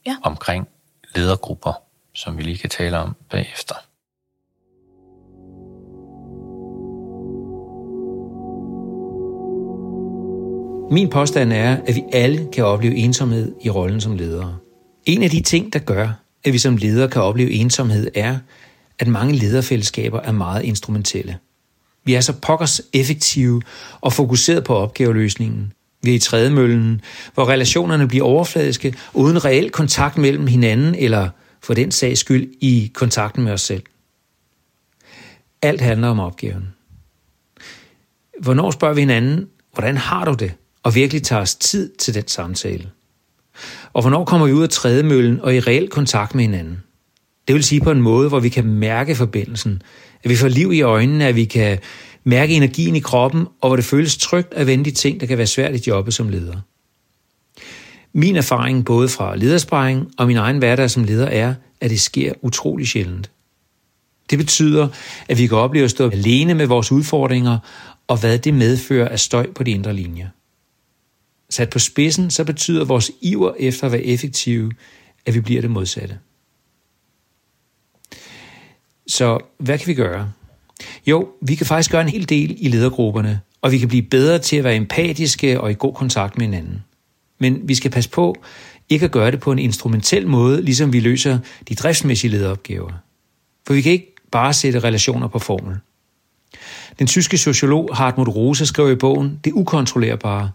ja. 0.07 0.17
omkring 0.23 0.69
ledergrupper, 1.15 1.83
som 2.15 2.39
vi 2.39 2.43
lige 2.43 2.59
kan 2.59 2.71
tale 2.71 2.99
om 2.99 3.17
bagefter. 3.31 3.75
Min 10.91 11.11
påstand 11.11 11.53
er, 11.53 11.77
at 11.87 11.95
vi 11.95 12.03
alle 12.13 12.49
kan 12.53 12.65
opleve 12.65 12.95
ensomhed 12.95 13.55
i 13.61 13.71
rollen 13.71 14.01
som 14.01 14.17
ledere. 14.17 14.59
En 15.07 15.23
af 15.23 15.31
de 15.31 15.41
ting, 15.41 15.73
der 15.73 15.79
gør, 15.79 16.09
at 16.45 16.53
vi 16.53 16.59
som 16.59 16.77
ledere 16.77 17.09
kan 17.09 17.23
opleve 17.23 17.51
ensomhed, 17.51 18.11
er, 18.15 18.39
at 18.99 19.09
mange 19.09 19.35
lederfællesskaber 19.35 20.21
er 20.21 20.33
meget 20.33 20.65
instrumentelle. 20.65 21.39
Vi 22.05 22.15
er 22.15 22.21
så 22.21 22.33
pokkers 22.33 22.81
effektive 22.93 23.63
og 24.01 24.13
fokuseret 24.13 24.65
på 24.65 24.75
opgaveløsningen. 24.75 25.73
Vi 26.03 26.11
er 26.11 26.15
i 26.15 26.19
trædemøllen, 26.19 27.01
hvor 27.35 27.49
relationerne 27.49 28.09
bliver 28.09 28.25
overfladiske, 28.25 28.95
uden 29.15 29.45
reel 29.45 29.71
kontakt 29.71 30.19
mellem 30.19 30.47
hinanden 30.47 30.95
eller 30.95 31.29
for 31.63 31.75
den 31.75 31.91
sags 31.91 32.21
skyld 32.21 32.53
i 32.61 32.91
kontakten 32.95 33.45
med 33.45 33.53
os 33.53 33.61
selv. 33.61 33.83
Alt 35.63 35.81
handler 35.81 36.09
om 36.09 36.21
opgaven. 36.21 36.75
Hvornår 38.41 38.71
spørger 38.71 38.95
vi 38.95 39.01
hinanden, 39.01 39.49
hvordan 39.73 39.97
har 39.97 40.25
du 40.25 40.35
det? 40.35 40.53
Og 40.89 40.95
virkelig 40.95 41.23
tager 41.23 41.43
os 41.43 41.55
tid 41.55 41.93
til 41.99 42.15
den 42.15 42.29
samtale. 42.29 42.91
Og 43.93 44.03
hvornår 44.03 44.25
kommer 44.25 44.47
vi 44.47 44.53
ud 44.53 44.63
af 44.63 44.69
trædemøllen 44.69 45.41
og 45.41 45.55
i 45.55 45.61
reel 45.61 45.89
kontakt 45.89 46.35
med 46.35 46.45
hinanden? 46.45 46.83
Det 47.49 47.55
vil 47.55 47.65
sige 47.65 47.81
på 47.81 47.91
en 47.91 48.03
måde, 48.03 48.29
hvor 48.29 48.41
vi 48.41 48.49
kan 48.49 48.65
mærke 48.65 49.15
forbindelsen, 49.15 49.83
at 50.25 50.31
vi 50.31 50.37
får 50.37 50.49
liv 50.49 50.73
i 50.73 50.83
øjnene, 50.83 51.27
at 51.27 51.37
vi 51.37 51.45
kan 51.45 51.79
mærke 52.25 52.55
energien 52.55 52.97
i 52.97 53.01
kroppen, 53.01 53.47
og 53.61 53.69
hvor 53.69 53.77
det 53.77 53.85
føles 53.85 54.17
trygt 54.17 54.55
at 54.55 54.67
vende 54.67 54.85
de 54.85 54.91
ting, 54.91 55.21
der 55.21 55.27
kan 55.27 55.39
være 55.39 55.47
svært 55.47 55.75
i 55.75 55.91
jobbet 55.91 56.15
som 56.15 56.29
leder. 56.29 56.57
Min 58.13 58.37
erfaring 58.37 58.85
både 58.85 59.09
fra 59.09 59.37
ledersparing 59.37 60.11
og 60.19 60.27
min 60.27 60.37
egen 60.37 60.59
hverdag 60.59 60.91
som 60.91 61.05
leder 61.05 61.27
er, 61.27 61.55
at 61.81 61.91
det 61.91 62.01
sker 62.01 62.33
utrolig 62.43 62.89
sjældent. 62.89 63.31
Det 64.31 64.39
betyder, 64.39 64.89
at 65.29 65.39
vi 65.39 65.47
kan 65.47 65.59
opleve 65.59 65.85
at 65.85 65.91
stå 65.91 66.11
alene 66.11 66.55
med 66.55 66.67
vores 66.67 66.93
udfordringer, 66.93 67.59
og 68.07 68.21
hvad 68.21 68.39
det 68.39 68.55
medfører 68.55 69.09
af 69.09 69.21
støj 69.21 69.53
på 69.53 69.63
de 69.63 69.71
indre 69.71 69.93
linjer. 69.93 70.29
Sat 71.51 71.71
på 71.71 71.79
spidsen, 71.79 72.31
så 72.31 72.45
betyder 72.45 72.85
vores 72.85 73.11
iver 73.21 73.53
efter 73.59 73.87
at 73.87 73.93
være 73.93 74.03
effektive, 74.03 74.73
at 75.27 75.35
vi 75.35 75.41
bliver 75.41 75.61
det 75.61 75.71
modsatte. 75.71 76.19
Så 79.07 79.39
hvad 79.59 79.79
kan 79.79 79.87
vi 79.87 79.95
gøre? 79.95 80.33
Jo, 81.07 81.29
vi 81.43 81.55
kan 81.55 81.67
faktisk 81.67 81.91
gøre 81.91 82.03
en 82.03 82.09
hel 82.09 82.29
del 82.29 82.57
i 82.59 82.69
ledergrupperne, 82.69 83.41
og 83.63 83.73
vi 83.73 83.79
kan 83.79 83.89
blive 83.89 84.03
bedre 84.03 84.39
til 84.39 84.57
at 84.57 84.65
være 84.65 84.77
empatiske 84.77 85.61
og 85.61 85.71
i 85.71 85.77
god 85.79 85.95
kontakt 85.95 86.39
med 86.39 86.47
hinanden. 86.47 86.85
Men 87.39 87.69
vi 87.69 87.75
skal 87.75 87.91
passe 87.91 88.11
på 88.11 88.35
ikke 88.89 89.05
at 89.05 89.13
gøre 89.13 89.31
det 89.31 89.41
på 89.41 89.53
en 89.53 89.59
instrumentel 89.59 90.27
måde, 90.29 90.63
ligesom 90.63 90.93
vi 90.93 91.01
løser 91.01 91.39
de 91.69 91.75
driftsmæssige 91.75 92.31
lederopgaver. 92.31 92.93
For 93.67 93.75
vi 93.75 93.81
kan 93.81 93.93
ikke 93.93 94.15
bare 94.33 94.55
sætte 94.55 94.81
relationer 94.81 95.29
på 95.29 95.39
formel. 95.39 95.77
Den 96.99 97.07
tyske 97.07 97.39
sociolog 97.39 97.91
Hartmut 97.97 98.29
Rose 98.29 98.67
skrev 98.67 98.93
i 98.93 98.95
bogen 98.95 99.41
Det 99.45 99.53
ukontrollerbare, 99.53 100.51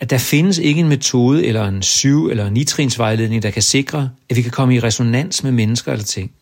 at 0.00 0.10
der 0.10 0.18
findes 0.18 0.58
ikke 0.58 0.80
en 0.80 0.88
metode 0.88 1.46
eller 1.46 1.68
en 1.68 1.82
syv- 1.82 2.28
eller 2.28 2.50
nitrinsvejledning, 2.50 3.42
der 3.42 3.50
kan 3.50 3.62
sikre, 3.62 4.10
at 4.30 4.36
vi 4.36 4.42
kan 4.42 4.50
komme 4.50 4.74
i 4.74 4.80
resonans 4.80 5.42
med 5.42 5.52
mennesker 5.52 5.92
eller 5.92 6.04
ting. 6.04 6.32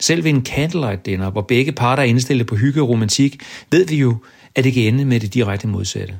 Selv 0.00 0.24
ved 0.24 0.30
en 0.30 0.44
candlelight 0.44 1.06
dinner, 1.06 1.30
hvor 1.30 1.42
begge 1.42 1.72
parter 1.72 2.02
er 2.02 2.06
indstillet 2.06 2.46
på 2.46 2.56
hygge 2.56 2.82
og 2.82 2.88
romantik, 2.88 3.42
ved 3.70 3.86
vi 3.86 3.96
jo, 3.96 4.16
at 4.54 4.64
det 4.64 4.72
kan 4.72 4.82
ende 4.82 5.04
med 5.04 5.20
det 5.20 5.34
direkte 5.34 5.68
modsatte. 5.68 6.18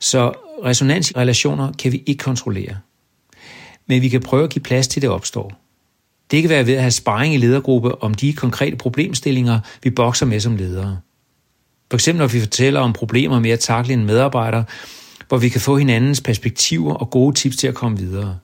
Så 0.00 0.32
resonansrelationer 0.64 1.72
kan 1.72 1.92
vi 1.92 2.02
ikke 2.06 2.24
kontrollere. 2.24 2.76
Men 3.86 4.02
vi 4.02 4.08
kan 4.08 4.20
prøve 4.20 4.44
at 4.44 4.50
give 4.50 4.62
plads 4.62 4.88
til, 4.88 5.02
det 5.02 5.10
opstår. 5.10 5.52
Det 6.30 6.42
kan 6.42 6.50
være 6.50 6.66
ved 6.66 6.74
at 6.74 6.80
have 6.80 6.90
sparring 6.90 7.34
i 7.34 7.36
ledergruppe 7.36 8.02
om 8.02 8.14
de 8.14 8.32
konkrete 8.32 8.76
problemstillinger, 8.76 9.60
vi 9.82 9.90
bokser 9.90 10.26
med 10.26 10.40
som 10.40 10.56
ledere. 10.56 11.00
For 11.90 11.96
eksempel 11.96 12.18
når 12.18 12.26
vi 12.26 12.40
fortæller 12.40 12.80
om 12.80 12.92
problemer 12.92 13.40
med 13.40 13.50
at 13.50 13.60
takle 13.60 13.92
en 13.92 14.04
medarbejder, 14.04 14.64
hvor 15.30 15.38
vi 15.38 15.48
kan 15.48 15.60
få 15.60 15.76
hinandens 15.76 16.20
perspektiver 16.20 16.94
og 16.94 17.10
gode 17.10 17.36
tips 17.36 17.56
til 17.56 17.66
at 17.66 17.74
komme 17.74 17.98
videre. 17.98 18.38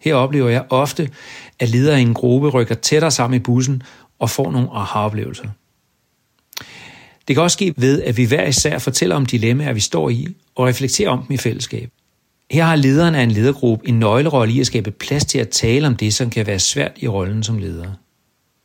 Her 0.00 0.14
oplever 0.14 0.48
jeg 0.48 0.64
ofte, 0.70 1.10
at 1.58 1.68
ledere 1.68 1.98
i 1.98 2.02
en 2.02 2.14
gruppe 2.14 2.48
rykker 2.48 2.74
tættere 2.74 3.10
sammen 3.10 3.40
i 3.40 3.42
bussen 3.42 3.82
og 4.18 4.30
får 4.30 4.50
nogle 4.50 4.68
aha-oplevelser. 4.72 5.48
Det 7.28 7.36
kan 7.36 7.42
også 7.42 7.54
ske 7.54 7.74
ved, 7.76 8.02
at 8.02 8.16
vi 8.16 8.24
hver 8.24 8.46
især 8.46 8.78
fortæller 8.78 9.16
om 9.16 9.26
dilemmaer, 9.26 9.72
vi 9.72 9.80
står 9.80 10.10
i, 10.10 10.28
og 10.54 10.66
reflekterer 10.66 11.10
om 11.10 11.22
dem 11.22 11.34
i 11.34 11.36
fællesskab. 11.36 11.90
Her 12.50 12.64
har 12.64 12.76
lederen 12.76 13.14
af 13.14 13.22
en 13.22 13.30
ledergruppe 13.30 13.88
en 13.88 13.98
nøglerolle 13.98 14.54
i 14.54 14.60
at 14.60 14.66
skabe 14.66 14.90
plads 14.90 15.24
til 15.24 15.38
at 15.38 15.48
tale 15.48 15.86
om 15.86 15.96
det, 15.96 16.14
som 16.14 16.30
kan 16.30 16.46
være 16.46 16.58
svært 16.58 16.92
i 16.96 17.08
rollen 17.08 17.42
som 17.42 17.58
leder. 17.58 17.92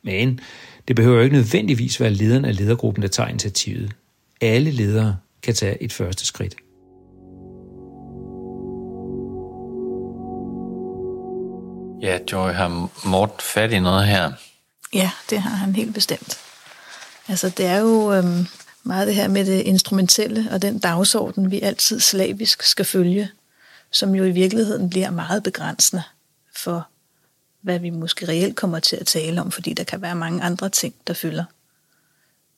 Men 0.04 0.40
det 0.88 0.96
behøver 0.96 1.22
ikke 1.22 1.36
nødvendigvis 1.36 2.00
være 2.00 2.10
lederen 2.10 2.44
af 2.44 2.56
ledergruppen, 2.56 3.02
der 3.02 3.08
tager 3.08 3.28
initiativet. 3.28 3.92
Alle 4.40 4.70
ledere 4.70 5.16
kan 5.42 5.54
tage 5.54 5.82
et 5.82 5.92
første 5.92 6.26
skridt. 6.26 6.56
Ja, 12.04 12.18
Joy, 12.32 12.52
har 12.52 12.90
Mort 13.08 13.42
fat 13.42 13.72
i 13.72 13.80
noget 13.80 14.06
her? 14.06 14.32
Ja, 14.92 15.10
det 15.30 15.40
har 15.40 15.50
han 15.50 15.74
helt 15.74 15.94
bestemt. 15.94 16.38
Altså, 17.28 17.48
det 17.48 17.66
er 17.66 17.78
jo 17.78 18.12
øhm, 18.12 18.46
meget 18.82 19.06
det 19.06 19.14
her 19.14 19.28
med 19.28 19.44
det 19.44 19.62
instrumentelle 19.62 20.48
og 20.50 20.62
den 20.62 20.78
dagsorden, 20.78 21.50
vi 21.50 21.60
altid 21.60 22.00
slavisk 22.00 22.62
skal 22.62 22.84
følge, 22.84 23.30
som 23.90 24.14
jo 24.14 24.24
i 24.24 24.30
virkeligheden 24.30 24.90
bliver 24.90 25.10
meget 25.10 25.42
begrænsende 25.42 26.02
for, 26.56 26.88
hvad 27.60 27.78
vi 27.78 27.90
måske 27.90 28.28
reelt 28.28 28.56
kommer 28.56 28.78
til 28.78 28.96
at 28.96 29.06
tale 29.06 29.40
om, 29.40 29.50
fordi 29.50 29.72
der 29.72 29.84
kan 29.84 30.02
være 30.02 30.14
mange 30.14 30.42
andre 30.42 30.68
ting, 30.68 30.94
der 31.06 31.14
fylder. 31.14 31.44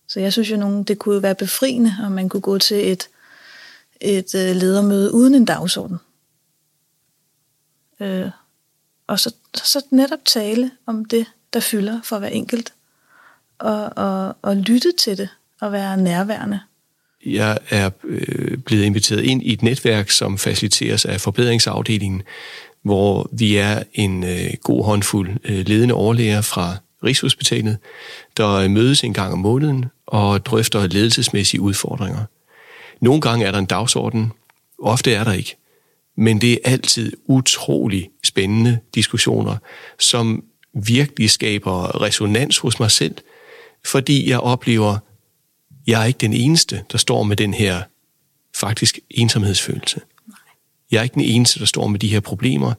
Så 0.08 0.20
jeg 0.20 0.32
synes 0.32 0.50
jo, 0.50 0.56
nogen, 0.56 0.84
det 0.84 0.98
kunne 0.98 1.22
være 1.22 1.34
befriende, 1.34 1.96
om 2.04 2.12
man 2.12 2.28
kunne 2.28 2.40
gå 2.40 2.58
til 2.58 2.92
et, 2.92 3.08
et 4.00 4.34
øh, 4.34 4.56
ledermøde 4.56 5.14
uden 5.14 5.34
en 5.34 5.44
dagsorden. 5.44 5.98
Øh, 8.00 8.30
og 9.06 9.20
så, 9.20 9.34
så 9.54 9.84
netop 9.90 10.18
tale 10.24 10.70
om 10.86 11.04
det, 11.04 11.26
der 11.52 11.60
fylder 11.60 12.00
for 12.04 12.18
hver 12.18 12.28
enkelt, 12.28 12.72
og, 13.58 13.90
og, 13.96 14.36
og 14.42 14.56
lytte 14.56 14.92
til 14.98 15.18
det, 15.18 15.28
og 15.60 15.72
være 15.72 15.96
nærværende. 15.96 16.60
Jeg 17.26 17.58
er 17.70 17.90
øh, 18.04 18.58
blevet 18.58 18.84
inviteret 18.84 19.22
ind 19.22 19.42
i 19.42 19.52
et 19.52 19.62
netværk, 19.62 20.10
som 20.10 20.38
faciliteres 20.38 21.04
af 21.04 21.20
forbedringsafdelingen, 21.20 22.22
hvor 22.82 23.28
vi 23.32 23.56
er 23.56 23.82
en 23.92 24.24
øh, 24.24 24.50
god 24.62 24.84
håndfuld 24.84 25.30
øh, 25.44 25.66
ledende 25.66 25.94
overlæger 25.94 26.40
fra 26.40 26.76
Rigshospitalet, 27.04 27.78
der 28.36 28.68
mødes 28.68 29.04
en 29.04 29.14
gang 29.14 29.32
om 29.32 29.38
måneden 29.38 29.84
og 30.06 30.46
drøfter 30.46 30.86
ledelsesmæssige 30.86 31.60
udfordringer. 31.60 32.24
Nogle 33.00 33.20
gange 33.20 33.46
er 33.46 33.50
der 33.50 33.58
en 33.58 33.66
dagsorden, 33.66 34.32
ofte 34.78 35.14
er 35.14 35.24
der 35.24 35.32
ikke. 35.32 35.56
Men 36.16 36.40
det 36.40 36.52
er 36.52 36.58
altid 36.64 37.12
utrolig 37.26 38.10
spændende 38.24 38.78
diskussioner, 38.94 39.56
som 39.98 40.44
virkelig 40.74 41.30
skaber 41.30 42.02
resonans 42.02 42.58
hos 42.58 42.80
mig 42.80 42.90
selv, 42.90 43.14
fordi 43.86 44.30
jeg 44.30 44.40
oplever, 44.40 44.98
jeg 45.86 46.02
er 46.02 46.04
ikke 46.04 46.18
den 46.18 46.32
eneste, 46.32 46.84
der 46.92 46.98
står 46.98 47.22
med 47.22 47.36
den 47.36 47.54
her 47.54 47.82
faktisk 48.56 48.98
ensomhedsfølelse. 49.10 50.00
Jeg 50.90 50.98
er 50.98 51.02
ikke 51.02 51.14
den 51.14 51.22
eneste, 51.22 51.58
der 51.58 51.64
står 51.64 51.86
med 51.86 52.00
de 52.00 52.08
her 52.08 52.20
problemer. 52.20 52.72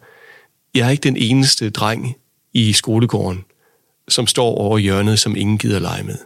Jeg 0.73 0.88
er 0.88 0.89
ikke 0.89 1.04
den 1.04 1.17
eneste 1.17 1.69
dreng 1.69 2.15
i 2.54 2.73
skolegården, 2.73 3.45
som 4.08 4.28
står 4.28 4.56
over 4.56 4.78
hjørnet, 4.78 5.19
som 5.19 5.36
ingen 5.36 5.58
gider 5.58 5.80
lege 5.80 6.04
med. 6.04 6.17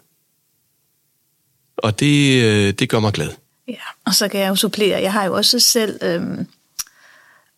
Og 1.78 2.00
det, 2.00 2.44
øh, 2.44 2.74
det 2.74 2.90
gør 2.90 3.00
mig 3.00 3.14
glad. 3.14 3.30
Ja, 3.68 3.74
og 4.06 4.14
så 4.14 4.28
kan 4.28 4.40
jeg 4.40 4.50
jo 4.50 4.56
supplere. 4.56 5.02
Jeg 5.02 5.14
har 5.14 5.26
jo 5.26 5.34
også 5.34 5.60
selv 5.60 6.00
øh, 6.04 6.46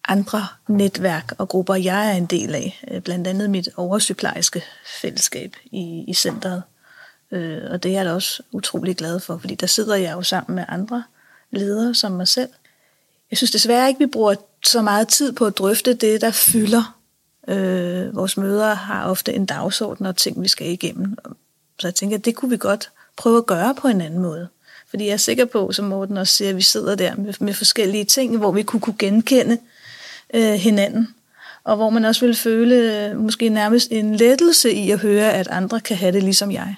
andre 0.07 0.47
netværk 0.67 1.33
og 1.37 1.49
grupper, 1.49 1.75
jeg 1.75 2.09
er 2.11 2.17
en 2.17 2.25
del 2.25 2.55
af. 2.55 2.83
Øh, 2.91 3.01
blandt 3.01 3.27
andet 3.27 3.49
mit 3.49 3.69
oversygeplejerske 3.77 4.63
fællesskab 5.01 5.55
i, 5.65 6.03
i 6.07 6.13
centret. 6.13 6.63
Øh, 7.31 7.61
og 7.69 7.83
det 7.83 7.89
er 7.89 7.93
jeg 7.93 8.05
da 8.05 8.13
også 8.13 8.43
utrolig 8.51 8.95
glad 8.95 9.19
for, 9.19 9.37
fordi 9.37 9.55
der 9.55 9.67
sidder 9.67 9.95
jeg 9.95 10.13
jo 10.13 10.21
sammen 10.21 10.55
med 10.55 10.65
andre 10.67 11.03
ledere 11.51 11.95
som 11.95 12.11
mig 12.11 12.27
selv. 12.27 12.49
Jeg 13.31 13.37
synes 13.37 13.51
desværre 13.51 13.87
ikke, 13.87 13.99
vi 13.99 14.05
bruger 14.05 14.35
så 14.65 14.81
meget 14.81 15.07
tid 15.07 15.33
på 15.33 15.45
at 15.45 15.57
drøfte 15.57 15.93
det, 15.93 16.21
der 16.21 16.31
fylder. 16.31 16.99
Øh, 17.47 18.15
vores 18.15 18.37
møder 18.37 18.73
har 18.73 19.09
ofte 19.09 19.33
en 19.33 19.45
dagsorden 19.45 20.05
og 20.05 20.15
ting, 20.15 20.41
vi 20.41 20.47
skal 20.47 20.67
igennem. 20.67 21.17
Så 21.79 21.87
jeg 21.87 21.95
tænker, 21.95 22.17
at 22.17 22.25
det 22.25 22.35
kunne 22.35 22.49
vi 22.49 22.57
godt 22.57 22.89
prøve 23.17 23.37
at 23.37 23.45
gøre 23.45 23.75
på 23.75 23.87
en 23.87 24.01
anden 24.01 24.19
måde. 24.19 24.47
Fordi 24.89 25.05
jeg 25.05 25.13
er 25.13 25.17
sikker 25.17 25.45
på, 25.45 25.71
som 25.71 25.85
Morten 25.85 26.17
også 26.17 26.33
siger, 26.33 26.49
at 26.49 26.55
vi 26.55 26.61
sidder 26.61 26.95
der 26.95 27.15
med, 27.15 27.33
med 27.39 27.53
forskellige 27.53 28.05
ting, 28.05 28.37
hvor 28.37 28.51
vi 28.51 28.63
kunne 28.63 28.79
kunne 28.79 28.95
genkende 28.99 29.57
øh, 30.33 30.53
hinanden. 30.53 31.07
Og 31.63 31.75
hvor 31.75 31.89
man 31.89 32.05
også 32.05 32.25
vil 32.25 32.35
føle 32.35 32.75
øh, 32.75 33.19
måske 33.19 33.49
nærmest 33.49 33.91
en 33.91 34.15
lettelse 34.15 34.73
i 34.73 34.91
at 34.91 34.99
høre, 34.99 35.33
at 35.33 35.47
andre 35.47 35.79
kan 35.79 35.97
have 35.97 36.11
det 36.11 36.23
ligesom 36.23 36.51
jeg. 36.51 36.75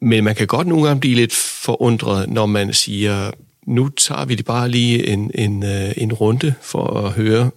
Men 0.00 0.24
man 0.24 0.34
kan 0.34 0.46
godt 0.46 0.66
nogle 0.66 0.86
gange 0.86 1.00
blive 1.00 1.14
lidt 1.14 1.34
forundret, 1.34 2.28
når 2.28 2.46
man 2.46 2.72
siger, 2.72 3.30
nu 3.66 3.88
tager 3.88 4.24
vi 4.24 4.34
det 4.34 4.44
bare 4.44 4.68
lige 4.68 5.06
en, 5.06 5.30
en, 5.34 5.64
øh, 5.64 5.92
en 5.96 6.12
runde 6.12 6.54
for 6.60 7.06
at 7.06 7.12
høre, 7.12 7.50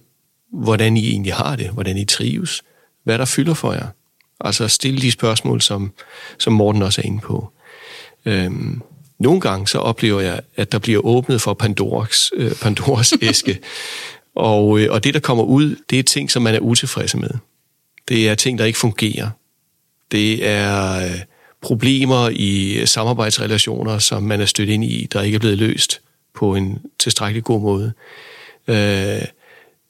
hvordan 0.52 0.96
I 0.96 1.10
egentlig 1.10 1.34
har 1.34 1.56
det, 1.56 1.70
hvordan 1.70 1.98
I 1.98 2.04
trives, 2.04 2.62
hvad 3.04 3.18
der 3.18 3.24
fylder 3.24 3.54
for 3.54 3.72
jer. 3.72 3.86
Altså 4.40 4.68
stille 4.68 5.00
de 5.00 5.10
spørgsmål, 5.10 5.60
som, 5.60 5.92
som 6.38 6.52
Morten 6.52 6.82
også 6.82 7.00
er 7.00 7.06
inde 7.06 7.20
på. 7.20 7.52
Øhm, 8.24 8.82
nogle 9.18 9.40
gange 9.40 9.68
så 9.68 9.78
oplever 9.78 10.20
jeg, 10.20 10.40
at 10.56 10.72
der 10.72 10.78
bliver 10.78 11.06
åbnet 11.06 11.40
for 11.40 11.54
Pandoras, 11.54 12.32
øh, 12.36 12.52
Pandoras 12.62 13.12
æske, 13.22 13.58
og, 14.34 14.80
øh, 14.80 14.92
og 14.92 15.04
det, 15.04 15.14
der 15.14 15.20
kommer 15.20 15.44
ud, 15.44 15.76
det 15.90 15.98
er 15.98 16.02
ting, 16.02 16.30
som 16.30 16.42
man 16.42 16.54
er 16.54 16.58
utilfredse 16.58 17.16
med. 17.16 17.30
Det 18.08 18.28
er 18.28 18.34
ting, 18.34 18.58
der 18.58 18.64
ikke 18.64 18.78
fungerer. 18.78 19.30
Det 20.12 20.48
er 20.48 20.96
øh, 21.06 21.20
problemer 21.60 22.28
i 22.32 22.82
samarbejdsrelationer, 22.86 23.98
som 23.98 24.22
man 24.22 24.40
er 24.40 24.46
stødt 24.46 24.68
ind 24.68 24.84
i, 24.84 25.08
der 25.12 25.22
ikke 25.22 25.34
er 25.34 25.40
blevet 25.40 25.58
løst 25.58 26.00
på 26.34 26.54
en 26.54 26.78
tilstrækkelig 26.98 27.44
god 27.44 27.60
måde. 27.60 27.92
Øh, 28.68 29.22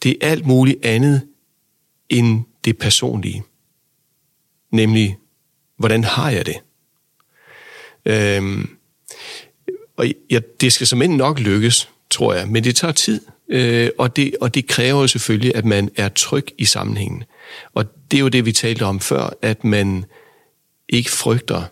det 0.02 0.16
er 0.20 0.30
alt 0.30 0.46
muligt 0.46 0.84
andet 0.84 1.22
end 2.08 2.44
det 2.64 2.78
personlige. 2.78 3.42
Nemlig, 4.70 5.16
hvordan 5.76 6.04
har 6.04 6.30
jeg 6.30 6.46
det? 6.46 6.56
Øhm, 8.04 8.76
og 9.96 10.06
jeg, 10.30 10.42
det 10.60 10.72
skal 10.72 10.86
som 10.86 10.98
nok 10.98 11.38
lykkes, 11.38 11.88
tror 12.10 12.34
jeg, 12.34 12.48
men 12.48 12.64
det 12.64 12.76
tager 12.76 12.92
tid, 12.92 13.20
øh, 13.48 13.90
og, 13.98 14.16
det, 14.16 14.34
og 14.40 14.54
det 14.54 14.66
kræver 14.66 15.00
jo 15.00 15.06
selvfølgelig, 15.06 15.54
at 15.54 15.64
man 15.64 15.90
er 15.96 16.08
tryg 16.08 16.46
i 16.58 16.64
sammenhængen. 16.64 17.24
Og 17.74 17.84
det 18.10 18.16
er 18.16 18.20
jo 18.20 18.28
det, 18.28 18.44
vi 18.44 18.52
talte 18.52 18.82
om 18.82 19.00
før, 19.00 19.36
at 19.42 19.64
man 19.64 20.04
ikke 20.88 21.10
frygter 21.10 21.62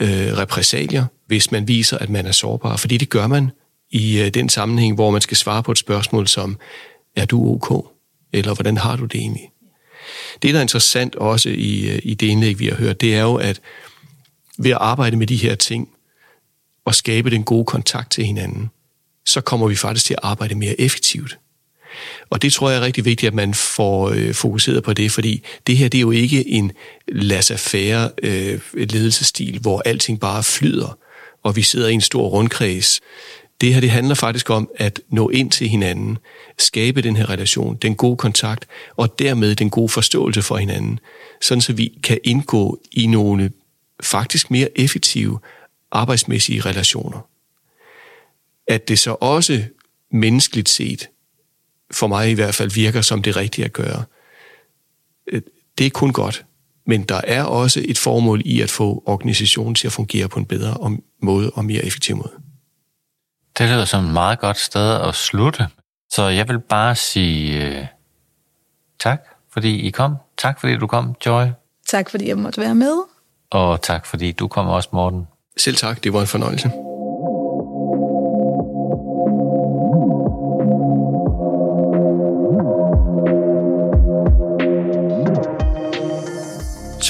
øh, 0.00 0.38
repræsalier, 0.38 1.06
hvis 1.26 1.50
man 1.50 1.68
viser, 1.68 1.98
at 1.98 2.10
man 2.10 2.26
er 2.26 2.32
sårbar. 2.32 2.76
Fordi 2.76 2.96
det 2.96 3.08
gør 3.08 3.26
man 3.26 3.50
i 3.90 4.20
øh, 4.20 4.28
den 4.28 4.48
sammenhæng, 4.48 4.94
hvor 4.94 5.10
man 5.10 5.20
skal 5.20 5.36
svare 5.36 5.62
på 5.62 5.72
et 5.72 5.78
spørgsmål 5.78 6.28
som, 6.28 6.58
er 7.16 7.24
du 7.24 7.54
ok? 7.54 7.86
Eller 8.32 8.54
hvordan 8.54 8.76
har 8.76 8.96
du 8.96 9.04
det 9.04 9.20
egentlig? 9.20 9.48
Det, 10.42 10.54
der 10.54 10.58
er 10.58 10.62
interessant 10.62 11.14
også 11.14 11.48
i, 11.48 11.90
øh, 11.90 11.98
i 12.02 12.14
det 12.14 12.26
indlæg, 12.26 12.58
vi 12.58 12.66
har 12.66 12.74
hørt, 12.74 13.00
det 13.00 13.14
er 13.14 13.22
jo, 13.22 13.34
at 13.34 13.60
ved 14.58 14.70
at 14.70 14.78
arbejde 14.80 15.16
med 15.16 15.26
de 15.26 15.36
her 15.36 15.54
ting, 15.54 15.88
og 16.84 16.94
skabe 16.94 17.30
den 17.30 17.44
gode 17.44 17.64
kontakt 17.64 18.10
til 18.10 18.24
hinanden, 18.24 18.70
så 19.26 19.40
kommer 19.40 19.68
vi 19.68 19.76
faktisk 19.76 20.06
til 20.06 20.14
at 20.14 20.20
arbejde 20.22 20.54
mere 20.54 20.80
effektivt. 20.80 21.38
Og 22.30 22.42
det 22.42 22.52
tror 22.52 22.70
jeg 22.70 22.78
er 22.78 22.82
rigtig 22.82 23.04
vigtigt, 23.04 23.28
at 23.28 23.34
man 23.34 23.54
får 23.54 24.10
øh, 24.10 24.34
fokuseret 24.34 24.82
på 24.82 24.92
det, 24.92 25.12
fordi 25.12 25.42
det 25.66 25.76
her 25.76 25.88
det 25.88 25.98
er 25.98 26.02
jo 26.02 26.10
ikke 26.10 26.48
en 26.48 26.72
laissez-faire 27.08 28.10
øh, 28.22 28.60
ledelsesstil, 28.74 29.58
hvor 29.58 29.82
alting 29.84 30.20
bare 30.20 30.42
flyder, 30.42 30.98
og 31.42 31.56
vi 31.56 31.62
sidder 31.62 31.88
i 31.88 31.92
en 31.92 32.00
stor 32.00 32.28
rundkreds. 32.28 33.00
Det 33.60 33.74
her 33.74 33.80
det 33.80 33.90
handler 33.90 34.14
faktisk 34.14 34.50
om 34.50 34.70
at 34.76 35.00
nå 35.08 35.28
ind 35.28 35.50
til 35.50 35.68
hinanden, 35.68 36.18
skabe 36.58 37.02
den 37.02 37.16
her 37.16 37.30
relation, 37.30 37.76
den 37.76 37.94
gode 37.94 38.16
kontakt, 38.16 38.66
og 38.96 39.18
dermed 39.18 39.54
den 39.54 39.70
gode 39.70 39.88
forståelse 39.88 40.42
for 40.42 40.56
hinanden, 40.56 41.00
sådan 41.40 41.60
så 41.60 41.72
vi 41.72 41.98
kan 42.02 42.18
indgå 42.24 42.80
i 42.92 43.06
nogle 43.06 43.52
faktisk 44.02 44.50
mere 44.50 44.78
effektive 44.78 45.38
arbejdsmæssige 45.92 46.60
relationer. 46.60 47.31
At 48.72 48.88
det 48.88 48.98
så 48.98 49.16
også 49.20 49.64
menneskeligt 50.12 50.68
set, 50.68 51.08
for 51.90 52.06
mig 52.06 52.30
i 52.30 52.34
hvert 52.34 52.54
fald, 52.54 52.70
virker 52.70 53.00
som 53.00 53.22
det 53.22 53.36
rigtige 53.36 53.64
at 53.64 53.72
gøre. 53.72 54.04
Øh, 55.32 55.42
det 55.78 55.86
er 55.86 55.90
kun 55.90 56.12
godt, 56.12 56.44
men 56.86 57.02
der 57.02 57.20
er 57.24 57.42
også 57.44 57.82
et 57.84 57.98
formål 57.98 58.42
i 58.44 58.60
at 58.60 58.70
få 58.70 59.02
organisationen 59.06 59.74
til 59.74 59.86
at 59.86 59.92
fungere 59.92 60.28
på 60.28 60.38
en 60.38 60.46
bedre 60.46 60.98
måde 61.22 61.50
og 61.50 61.64
mere 61.64 61.84
effektiv 61.84 62.16
måde. 62.16 62.32
Det 63.58 63.68
lyder 63.68 63.84
som 63.84 64.04
et 64.04 64.12
meget 64.12 64.38
godt 64.38 64.58
sted 64.58 65.00
at 65.00 65.14
slutte. 65.14 65.66
Så 66.10 66.22
jeg 66.22 66.48
vil 66.48 66.60
bare 66.60 66.94
sige 66.94 67.68
uh, 67.68 67.86
tak, 69.00 69.20
fordi 69.52 69.80
I 69.80 69.90
kom. 69.90 70.16
Tak, 70.38 70.60
fordi 70.60 70.76
du 70.76 70.86
kom, 70.86 71.14
Joy. 71.26 71.46
Tak, 71.88 72.10
fordi 72.10 72.28
jeg 72.28 72.38
måtte 72.38 72.60
være 72.60 72.74
med. 72.74 73.02
Og 73.50 73.82
tak, 73.82 74.06
fordi 74.06 74.32
du 74.32 74.48
kom 74.48 74.66
også, 74.66 74.88
Morten. 74.92 75.26
Selv 75.56 75.76
tak, 75.76 76.04
det 76.04 76.12
var 76.12 76.20
en 76.20 76.26
fornøjelse. 76.26 76.70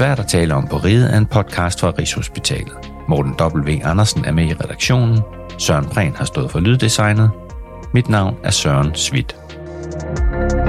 Svært 0.03 0.19
at 0.19 0.27
tale 0.27 0.55
om 0.55 0.67
på 0.67 0.77
riget 0.77 1.15
er 1.15 1.19
en 1.19 1.27
podcast 1.27 1.81
fra 1.81 1.93
Rigshospitalet. 1.99 2.73
Morten 3.09 3.35
W. 3.41 3.71
Andersen 3.85 4.25
er 4.25 4.33
med 4.33 4.45
i 4.45 4.55
redaktionen. 4.55 5.21
Søren 5.59 5.85
Prehn 5.85 6.17
har 6.17 6.25
stået 6.25 6.51
for 6.51 6.61
lyddesignet. 6.61 7.31
Mit 7.95 8.09
navn 8.09 8.37
er 8.45 8.51
Søren 8.51 8.95
Svit. 8.95 9.37
thank 9.93 10.53
you 10.53 10.62